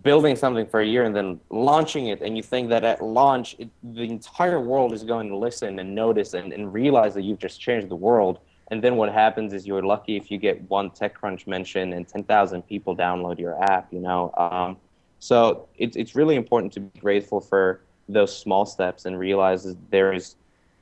building 0.04 0.36
something 0.36 0.68
for 0.68 0.82
a 0.82 0.86
year 0.86 1.04
and 1.04 1.16
then 1.16 1.40
launching 1.50 2.08
it 2.08 2.22
and 2.22 2.38
you 2.38 2.44
think 2.44 2.70
that 2.70 2.84
at 2.84 3.04
launch 3.04 3.56
it, 3.58 3.70
the 3.82 4.04
entire 4.04 4.60
world 4.60 4.94
is 4.94 5.04
going 5.04 5.28
to 5.28 5.36
listen 5.36 5.80
and 5.80 5.96
notice 5.96 6.36
and, 6.36 6.54
and 6.54 6.72
realize 6.72 7.16
that 7.16 7.24
you've 7.24 7.40
just 7.40 7.60
changed 7.60 7.90
the 7.90 7.96
world 7.96 8.40
and 8.72 8.84
then 8.84 8.98
what 8.98 9.12
happens 9.12 9.54
is 9.54 9.66
you're 9.66 9.82
lucky 9.82 10.16
if 10.16 10.30
you 10.30 10.38
get 10.38 10.62
one 10.70 10.92
TechCrunch 10.92 11.48
mention 11.48 11.94
and 11.94 12.08
10,000 12.08 12.62
people 12.68 12.96
download 12.96 13.40
your 13.40 13.62
app, 13.64 13.92
you 13.92 14.00
know. 14.00 14.32
Um, 14.38 14.78
so 15.18 15.68
it's, 15.78 15.98
it's 15.98 16.16
really 16.16 16.36
important 16.36 16.74
to 16.74 16.80
be 16.82 17.00
grateful 17.00 17.42
for 17.42 17.82
those 18.08 18.36
small 18.36 18.66
steps 18.66 19.06
and 19.06 19.18
realize 19.18 19.64
that 19.64 19.78
there 19.90 20.14
is 20.14 20.36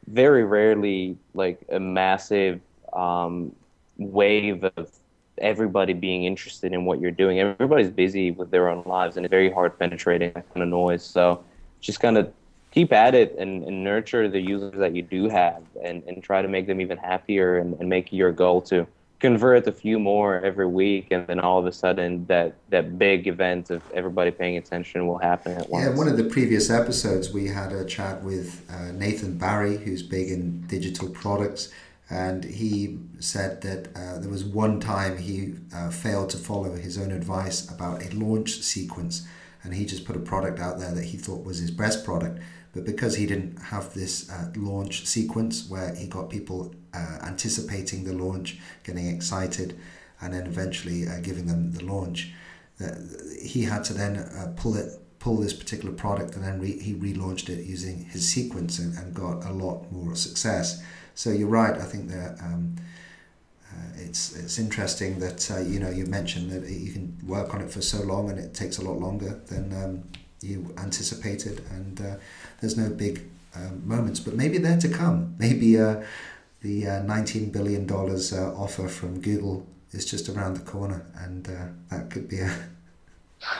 very 0.08 0.44
rarely 0.44 1.18
like 1.34 1.60
a 1.72 1.80
massive 1.80 2.60
um, 2.94 3.56
wave 3.98 4.64
of 4.76 4.92
everybody 5.40 5.94
being 5.94 6.24
interested 6.24 6.74
in 6.74 6.86
what 6.86 7.00
you're 7.00 7.12
doing. 7.12 7.40
Everybody's 7.40 7.90
busy 7.90 8.32
with 8.32 8.52
their 8.52 8.70
own 8.70 8.84
lives 8.86 9.18
and 9.18 9.26
it's 9.26 9.32
very 9.32 9.52
hard 9.52 9.78
penetrating 9.78 10.32
that 10.34 10.52
kind 10.54 10.64
of 10.64 10.70
noise. 10.70 11.04
So 11.04 11.44
just 11.80 12.00
kind 12.00 12.18
of 12.18 12.32
keep 12.72 12.92
at 12.94 13.16
it 13.16 13.36
and, 13.38 13.64
and 13.64 13.84
nurture 13.84 14.28
the 14.30 14.40
users 14.40 14.78
that 14.78 14.96
you 14.96 15.02
do 15.02 15.30
have 15.30 15.64
and, 15.84 16.04
and 16.04 16.24
try 16.24 16.42
to 16.42 16.48
make 16.48 16.68
them 16.68 16.82
even 16.82 16.98
happier 16.98 17.58
and, 17.58 17.74
and 17.80 17.90
make 17.90 18.12
your 18.12 18.32
goal 18.32 18.62
to 18.62 18.86
convert 19.20 19.66
a 19.66 19.72
few 19.72 19.98
more 19.98 20.40
every 20.42 20.68
week 20.68 21.08
and 21.10 21.26
then 21.26 21.40
all 21.40 21.58
of 21.58 21.66
a 21.66 21.72
sudden 21.72 22.24
that 22.28 22.54
that 22.70 23.00
big 23.00 23.28
event 23.28 23.72
of 23.72 23.82
everybody 23.94 24.30
paying 24.30 24.58
attention 24.58 25.08
will 25.08 25.18
happen 25.18 25.54
at 25.54 25.68
once. 25.70 25.86
Yeah, 25.86 25.96
one 25.96 26.08
of 26.08 26.18
the 26.18 26.24
previous 26.26 26.70
episodes 26.70 27.34
we 27.34 27.48
had 27.48 27.72
a 27.72 27.84
chat 27.84 28.24
with 28.24 28.64
uh, 28.70 28.92
Nathan 28.92 29.38
Barry 29.38 29.78
who's 29.78 30.04
big 30.04 30.30
in 30.30 30.62
digital 30.68 31.10
products 31.10 31.72
and 32.10 32.46
he 32.46 33.00
said 33.20 33.62
that 33.62 33.90
uh, 33.96 34.20
there 34.20 34.30
was 34.30 34.44
one 34.44 34.80
time 34.80 35.18
he 35.18 35.56
uh, 35.76 35.90
failed 35.90 36.30
to 36.30 36.38
follow 36.38 36.76
his 36.76 36.98
own 36.98 37.12
advice 37.12 37.70
about 37.70 38.02
a 38.02 38.16
launch 38.16 38.62
sequence. 38.62 39.28
And 39.64 39.74
he 39.74 39.86
just 39.86 40.06
put 40.06 40.16
a 40.16 40.20
product 40.20 40.60
out 40.60 40.80
there 40.80 40.94
that 40.94 41.04
he 41.04 41.18
thought 41.18 41.44
was 41.44 41.58
his 41.58 41.72
best 41.72 42.06
product. 42.06 42.40
But 42.74 42.86
because 42.86 43.16
he 43.16 43.26
didn't 43.26 43.58
have 43.58 43.94
this 43.94 44.30
uh, 44.30 44.52
launch 44.56 45.06
sequence 45.06 45.68
where 45.70 45.94
he 45.96 46.08
got 46.08 46.30
people 46.30 46.74
uh, 46.94 47.18
anticipating 47.24 48.06
the 48.06 48.14
launch 48.14 48.58
getting 48.84 49.08
excited 49.08 49.78
and 50.22 50.34
then 50.34 50.48
eventually 50.48 51.08
uh, 51.08 51.20
giving 51.22 51.48
them 51.48 51.74
the 51.74 51.84
launch 51.84 52.32
he 53.42 53.64
had 53.64 53.84
to 53.84 53.94
then 53.94 54.18
uh, 54.18 54.54
pull 54.56 54.76
it 54.76 55.00
pull 55.20 55.38
this 55.38 55.54
particular 55.54 55.94
product 55.94 56.36
and 56.36 56.44
then 56.44 56.60
re- 56.60 56.80
he 56.80 56.94
relaunched 56.94 57.50
it 57.50 57.66
using 57.66 58.06
his 58.06 58.28
sequence 58.28 58.78
and, 58.80 58.96
and 58.98 59.14
got 59.14 59.44
a 59.46 59.52
lot 59.52 59.92
more 59.92 60.16
success 60.16 60.82
so 61.18 61.32
you're 61.32 61.48
right. 61.48 61.74
I 61.74 61.84
think 61.84 62.10
that 62.10 62.40
um, 62.42 62.76
uh, 63.72 63.90
it's 63.96 64.36
it's 64.36 64.60
interesting 64.60 65.18
that 65.20 65.50
uh, 65.50 65.60
you 65.60 65.80
know 65.80 65.90
you 65.90 66.06
mentioned 66.06 66.52
that 66.52 66.70
you 66.70 66.92
can 66.92 67.18
work 67.26 67.56
on 67.56 67.62
it 67.62 67.72
for 67.72 67.82
so 67.82 68.04
long 68.04 68.30
and 68.30 68.38
it 68.38 68.54
takes 68.54 68.78
a 68.78 68.84
lot 68.84 69.00
longer 69.00 69.42
than 69.48 69.74
um, 69.84 70.04
you 70.42 70.76
anticipated, 70.78 71.64
and 71.72 72.00
uh, 72.00 72.16
there's 72.62 72.78
no 72.78 72.90
big 72.92 73.24
um, 73.56 73.82
moments, 73.88 74.20
but 74.20 74.36
maybe 74.36 74.60
they're 74.60 74.78
to 74.78 74.90
come. 74.90 75.36
Maybe 75.40 75.80
uh, 75.80 76.04
the 76.62 76.88
uh, 76.88 77.02
nineteen 77.02 77.50
billion 77.50 77.88
dollars 77.88 78.32
uh, 78.32 78.54
offer 78.56 78.88
from 78.88 79.20
Google 79.20 79.66
is 79.94 80.06
just 80.06 80.30
around 80.30 80.54
the 80.54 80.72
corner, 80.72 81.04
and 81.16 81.46
that 81.90 82.12
could 82.12 82.30
be 82.30 82.42
a. 82.42 82.52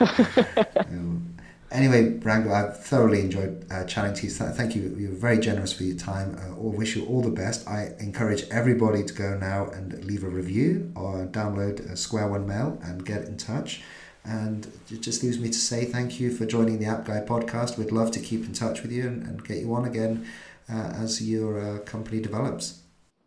um, 0.78 1.34
Anyway, 1.70 2.18
Branko, 2.18 2.50
I've 2.50 2.82
thoroughly 2.82 3.20
enjoyed 3.20 3.66
uh, 3.70 3.84
chatting 3.84 4.14
to 4.14 4.26
you. 4.26 4.32
Thank 4.32 4.74
you. 4.74 4.96
You're 4.98 5.12
very 5.12 5.38
generous 5.38 5.72
for 5.72 5.82
your 5.82 5.96
time. 5.96 6.38
I 6.40 6.50
uh, 6.50 6.54
wish 6.54 6.96
you 6.96 7.04
all 7.04 7.20
the 7.20 7.30
best. 7.30 7.68
I 7.68 7.92
encourage 8.00 8.48
everybody 8.50 9.04
to 9.04 9.12
go 9.12 9.36
now 9.36 9.68
and 9.68 10.02
leave 10.04 10.24
a 10.24 10.28
review 10.28 10.90
or 10.96 11.26
download 11.26 11.86
SquareOne 11.92 12.46
Mail 12.46 12.78
and 12.82 13.04
get 13.04 13.24
in 13.24 13.36
touch. 13.36 13.82
And 14.24 14.66
it 14.90 15.02
just 15.02 15.22
leaves 15.22 15.38
me 15.38 15.48
to 15.48 15.58
say 15.58 15.84
thank 15.84 16.18
you 16.18 16.34
for 16.34 16.46
joining 16.46 16.78
the 16.78 16.86
App 16.86 17.04
Guy 17.04 17.20
podcast. 17.20 17.76
We'd 17.76 17.92
love 17.92 18.10
to 18.12 18.20
keep 18.20 18.46
in 18.46 18.54
touch 18.54 18.82
with 18.82 18.90
you 18.90 19.06
and, 19.06 19.22
and 19.26 19.44
get 19.44 19.58
you 19.58 19.74
on 19.74 19.84
again 19.84 20.26
uh, 20.70 20.92
as 20.96 21.22
your 21.22 21.60
uh, 21.60 21.78
company 21.80 22.20
develops. 22.20 22.80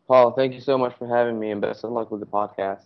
Paul, 0.08 0.32
thank 0.32 0.54
you 0.54 0.62
so 0.62 0.78
much 0.78 0.98
for 0.98 1.08
having 1.08 1.40
me 1.40 1.52
and 1.52 1.62
best 1.62 1.84
of 1.84 1.92
luck 1.92 2.12
with 2.12 2.20
the 2.20 2.26
podcast. 2.26 2.86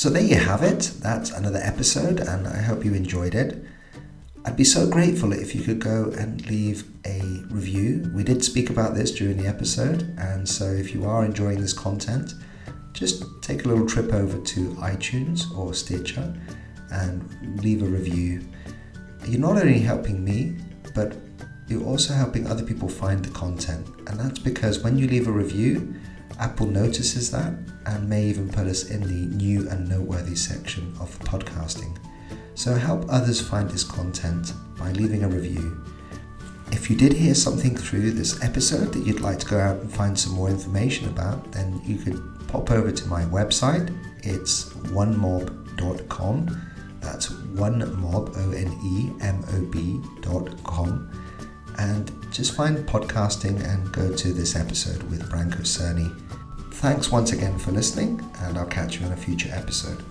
So 0.00 0.08
there 0.08 0.22
you 0.22 0.36
have 0.36 0.62
it. 0.62 0.92
That's 1.00 1.28
another 1.30 1.60
episode, 1.62 2.20
and 2.20 2.48
I 2.48 2.62
hope 2.62 2.86
you 2.86 2.94
enjoyed 2.94 3.34
it. 3.34 3.62
I'd 4.46 4.56
be 4.56 4.64
so 4.64 4.88
grateful 4.88 5.34
if 5.34 5.54
you 5.54 5.62
could 5.62 5.78
go 5.78 6.10
and 6.16 6.40
leave 6.46 6.84
a 7.04 7.20
review. 7.50 8.10
We 8.14 8.24
did 8.24 8.42
speak 8.42 8.70
about 8.70 8.94
this 8.94 9.10
during 9.10 9.36
the 9.36 9.46
episode, 9.46 10.14
and 10.16 10.48
so 10.48 10.64
if 10.64 10.94
you 10.94 11.04
are 11.04 11.22
enjoying 11.22 11.60
this 11.60 11.74
content, 11.74 12.32
just 12.94 13.24
take 13.42 13.66
a 13.66 13.68
little 13.68 13.86
trip 13.86 14.14
over 14.14 14.38
to 14.38 14.70
iTunes 14.76 15.54
or 15.54 15.74
Stitcher 15.74 16.34
and 16.90 17.60
leave 17.62 17.82
a 17.82 17.86
review. 17.86 18.40
You're 19.26 19.38
not 19.38 19.58
only 19.58 19.80
helping 19.80 20.24
me, 20.24 20.56
but 20.94 21.14
you're 21.68 21.84
also 21.84 22.14
helping 22.14 22.46
other 22.46 22.64
people 22.64 22.88
find 22.88 23.22
the 23.22 23.30
content. 23.32 23.86
And 24.06 24.18
that's 24.18 24.38
because 24.38 24.78
when 24.78 24.96
you 24.96 25.06
leave 25.08 25.28
a 25.28 25.30
review, 25.30 25.94
Apple 26.40 26.66
notices 26.66 27.30
that 27.30 27.52
and 27.84 28.08
may 28.08 28.24
even 28.24 28.48
put 28.48 28.66
us 28.66 28.90
in 28.90 29.02
the 29.02 29.36
new 29.36 29.68
and 29.68 29.86
noteworthy 29.88 30.34
section 30.34 30.92
of 30.98 31.16
podcasting. 31.20 31.96
So 32.54 32.74
help 32.74 33.04
others 33.10 33.40
find 33.40 33.70
this 33.70 33.84
content 33.84 34.54
by 34.78 34.92
leaving 34.92 35.22
a 35.22 35.28
review. 35.28 35.84
If 36.72 36.88
you 36.88 36.96
did 36.96 37.12
hear 37.12 37.34
something 37.34 37.76
through 37.76 38.12
this 38.12 38.42
episode 38.42 38.94
that 38.94 39.06
you'd 39.06 39.20
like 39.20 39.38
to 39.40 39.46
go 39.46 39.58
out 39.58 39.80
and 39.80 39.92
find 39.92 40.18
some 40.18 40.32
more 40.32 40.48
information 40.48 41.08
about, 41.08 41.52
then 41.52 41.80
you 41.84 41.96
could 41.96 42.22
pop 42.48 42.70
over 42.70 42.90
to 42.90 43.08
my 43.08 43.24
website. 43.24 43.94
It's 44.22 44.70
onemob.com. 44.94 46.60
That's 47.00 47.30
one 47.30 48.00
mob, 48.00 48.32
O 48.36 48.52
N 48.52 48.78
E 48.84 49.10
M 49.22 49.44
O 49.52 49.64
B.com. 49.66 51.10
And 51.78 52.12
just 52.30 52.54
find 52.54 52.78
podcasting 52.86 53.62
and 53.66 53.90
go 53.92 54.14
to 54.14 54.32
this 54.32 54.54
episode 54.54 55.02
with 55.04 55.30
Branko 55.30 55.60
Cerny 55.60 56.29
Thanks 56.80 57.12
once 57.12 57.30
again 57.30 57.58
for 57.58 57.72
listening, 57.72 58.26
and 58.40 58.56
I'll 58.56 58.64
catch 58.64 58.98
you 58.98 59.04
in 59.04 59.12
a 59.12 59.16
future 59.16 59.50
episode. 59.52 60.02